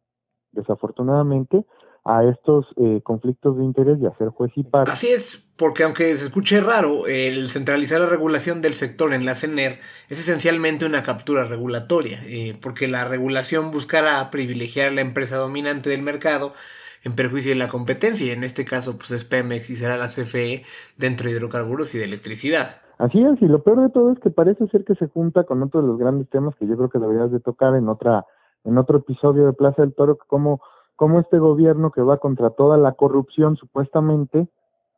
desafortunadamente, 0.51 1.65
a 2.07 2.23
estos 2.23 2.73
eh, 2.77 3.01
conflictos 3.03 3.57
de 3.57 3.65
interés 3.65 3.97
y 4.01 4.05
hacer 4.05 4.29
juez 4.29 4.51
y 4.55 4.63
par. 4.63 4.89
Así 4.89 5.09
es, 5.09 5.43
porque 5.57 5.83
aunque 5.83 6.15
se 6.15 6.25
escuche 6.25 6.61
raro, 6.61 7.05
el 7.05 7.49
centralizar 7.49 7.99
la 7.99 8.07
regulación 8.07 8.61
del 8.61 8.75
sector 8.75 9.13
en 9.13 9.25
la 9.25 9.35
CENER 9.35 9.79
es 10.07 10.19
esencialmente 10.19 10.85
una 10.85 11.03
captura 11.03 11.43
regulatoria, 11.43 12.21
eh, 12.25 12.57
porque 12.61 12.87
la 12.87 13.05
regulación 13.05 13.71
buscará 13.71 14.31
privilegiar 14.31 14.87
a 14.87 14.91
la 14.91 15.01
empresa 15.01 15.35
dominante 15.35 15.89
del 15.89 16.01
mercado 16.01 16.53
en 17.03 17.13
perjuicio 17.13 17.51
de 17.51 17.55
la 17.55 17.67
competencia, 17.67 18.25
y 18.25 18.31
en 18.31 18.43
este 18.43 18.63
caso 18.63 18.97
pues 18.97 19.11
es 19.11 19.25
Pemex 19.25 19.69
y 19.69 19.75
será 19.75 19.97
la 19.97 20.07
CFE 20.07 20.63
dentro 20.97 21.29
de 21.29 21.35
hidrocarburos 21.35 21.93
y 21.93 21.97
de 21.97 22.05
electricidad. 22.05 22.81
Así 22.97 23.21
es, 23.21 23.41
y 23.41 23.47
lo 23.47 23.63
peor 23.63 23.81
de 23.81 23.89
todo 23.89 24.13
es 24.13 24.19
que 24.19 24.31
parece 24.31 24.65
ser 24.67 24.83
que 24.83 24.95
se 24.95 25.07
junta 25.07 25.43
con 25.43 25.61
otro 25.61 25.81
de 25.81 25.87
los 25.87 25.99
grandes 25.99 26.29
temas 26.29 26.55
que 26.55 26.65
yo 26.65 26.75
creo 26.77 26.89
que 26.89 26.99
deberías 26.99 27.31
de 27.31 27.39
tocar 27.39 27.75
en 27.75 27.89
otra 27.89 28.25
en 28.63 28.77
otro 28.77 28.97
episodio 28.97 29.45
de 29.45 29.53
Plaza 29.53 29.81
del 29.81 29.93
Toro, 29.93 30.17
como 30.17 30.61
cómo 30.95 31.19
este 31.19 31.37
gobierno 31.37 31.91
que 31.91 32.01
va 32.01 32.17
contra 32.17 32.49
toda 32.49 32.77
la 32.77 32.93
corrupción 32.93 33.55
supuestamente, 33.55 34.49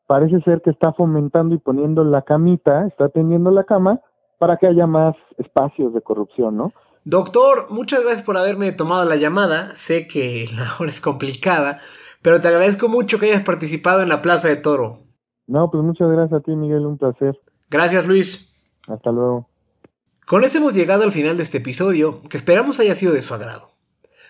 parece 0.07 0.41
ser 0.41 0.61
que 0.61 0.71
está 0.71 0.93
fomentando 0.93 1.53
y 1.53 1.59
poniendo 1.59 2.03
la 2.03 2.23
camita, 2.23 2.87
está 2.87 3.09
tendiendo 3.09 3.51
la 3.51 3.65
cama 3.65 4.01
para 4.39 4.57
que 4.57 4.65
haya 4.65 4.87
más 4.87 5.15
espacios 5.37 5.93
de 5.93 6.01
corrupción, 6.01 6.57
¿no? 6.57 6.73
Doctor, 7.03 7.67
muchas 7.69 8.03
gracias 8.03 8.23
por 8.23 8.37
haberme 8.37 8.71
tomado 8.71 9.05
la 9.05 9.17
llamada. 9.17 9.75
Sé 9.75 10.07
que 10.07 10.47
la 10.55 10.73
hora 10.79 10.89
es 10.89 11.01
complicada, 11.01 11.79
pero 12.21 12.41
te 12.41 12.47
agradezco 12.47 12.87
mucho 12.87 13.19
que 13.19 13.27
hayas 13.27 13.43
participado 13.43 14.01
en 14.01 14.09
la 14.09 14.21
Plaza 14.21 14.47
de 14.47 14.55
Toro. 14.55 14.99
No, 15.47 15.69
pues 15.69 15.83
muchas 15.83 16.09
gracias 16.09 16.39
a 16.39 16.43
ti, 16.43 16.55
Miguel, 16.55 16.85
un 16.85 16.97
placer. 16.97 17.39
Gracias, 17.69 18.05
Luis. 18.05 18.49
Hasta 18.87 19.11
luego. 19.11 19.49
Con 20.29 20.43
eso 20.43 20.59
hemos 20.59 20.75
llegado 20.75 21.01
al 21.01 21.11
final 21.11 21.37
de 21.37 21.41
este 21.41 21.57
episodio, 21.57 22.21
que 22.29 22.37
esperamos 22.37 22.79
haya 22.79 22.93
sido 22.93 23.13
de 23.13 23.23
su 23.23 23.33
agrado. 23.33 23.71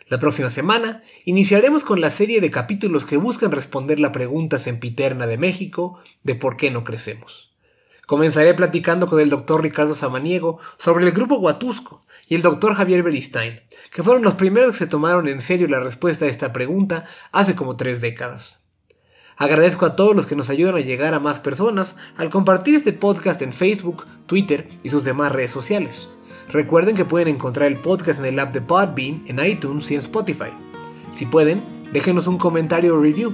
La 0.08 0.18
próxima 0.18 0.50
semana 0.50 1.04
iniciaremos 1.26 1.84
con 1.84 2.00
la 2.00 2.10
serie 2.10 2.40
de 2.40 2.50
capítulos 2.50 3.04
que 3.04 3.18
buscan 3.18 3.52
responder 3.52 4.00
la 4.00 4.14
pregunta 4.14 4.60
sempiterna 4.60 5.28
de 5.28 5.38
México 5.38 6.02
de 6.24 6.36
por 6.36 6.56
qué 6.56 6.72
no 6.72 6.86
crecemos. 6.86 7.54
Comenzaré 8.08 8.54
platicando 8.54 9.08
con 9.08 9.20
el 9.20 9.30
doctor 9.30 9.62
Ricardo 9.62 9.94
Samaniego 9.94 10.62
sobre 10.78 11.04
el 11.04 11.12
grupo 11.12 11.36
Huatusco 11.36 12.06
y 12.30 12.36
el 12.36 12.44
doctor 12.44 12.76
Javier 12.76 13.04
Beristain, 13.04 13.60
que 13.92 14.02
fueron 14.02 14.24
los 14.24 14.36
primeros 14.36 14.72
que 14.72 14.78
se 14.78 14.88
tomaron 14.88 15.28
en 15.28 15.42
serio 15.42 15.68
la 15.68 15.82
respuesta 15.82 16.24
a 16.24 16.30
esta 16.30 16.54
pregunta 16.54 17.04
hace 17.34 17.56
como 17.56 17.76
tres 17.76 18.00
décadas. 18.00 18.59
Agradezco 19.40 19.86
a 19.86 19.96
todos 19.96 20.14
los 20.18 20.26
que 20.26 20.36
nos 20.36 20.50
ayudan 20.50 20.76
a 20.76 20.82
llegar 20.82 21.14
a 21.14 21.22
más 21.22 21.40
personas 21.40 21.96
al 22.18 22.30
compartir 22.30 22.76
este 22.76 22.92
podcast 22.92 23.42
en 23.42 23.54
Facebook, 23.54 24.06
Twitter 24.26 24.68
y 24.84 24.90
sus 24.90 25.06
demás 25.06 25.32
redes 25.32 25.50
sociales. 25.50 26.10
Recuerden 26.50 26.94
que 26.94 27.06
pueden 27.06 27.30
encontrar 27.30 27.68
el 27.68 27.78
podcast 27.78 28.20
en 28.20 28.26
el 28.26 28.38
app 28.38 28.54
de 28.54 28.60
Podbean, 28.60 29.24
en 29.28 29.40
iTunes 29.40 29.90
y 29.92 29.94
en 29.94 30.02
Spotify. 30.02 30.50
Si 31.12 31.26
pueden, 31.26 31.64
déjenos 31.94 32.28
un 32.28 32.38
comentario 32.38 32.96
o 32.96 33.02
review. 33.02 33.34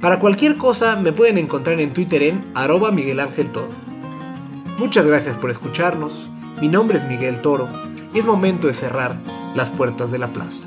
Para 0.00 0.18
cualquier 0.18 0.56
cosa 0.56 0.96
me 0.96 1.12
pueden 1.12 1.38
encontrar 1.38 1.80
en 1.80 1.92
Twitter 1.92 2.20
en 2.24 2.44
arroba 2.56 2.90
Miguel 2.90 3.20
Ángel 3.20 3.50
Toro. 3.50 3.70
Muchas 4.76 5.06
gracias 5.06 5.36
por 5.36 5.50
escucharnos. 5.50 6.28
Mi 6.60 6.66
nombre 6.66 6.98
es 6.98 7.06
Miguel 7.06 7.40
Toro 7.42 7.68
y 8.12 8.18
es 8.18 8.24
momento 8.24 8.66
de 8.66 8.74
cerrar 8.74 9.16
las 9.54 9.70
puertas 9.70 10.10
de 10.10 10.18
la 10.18 10.32
plaza. 10.32 10.66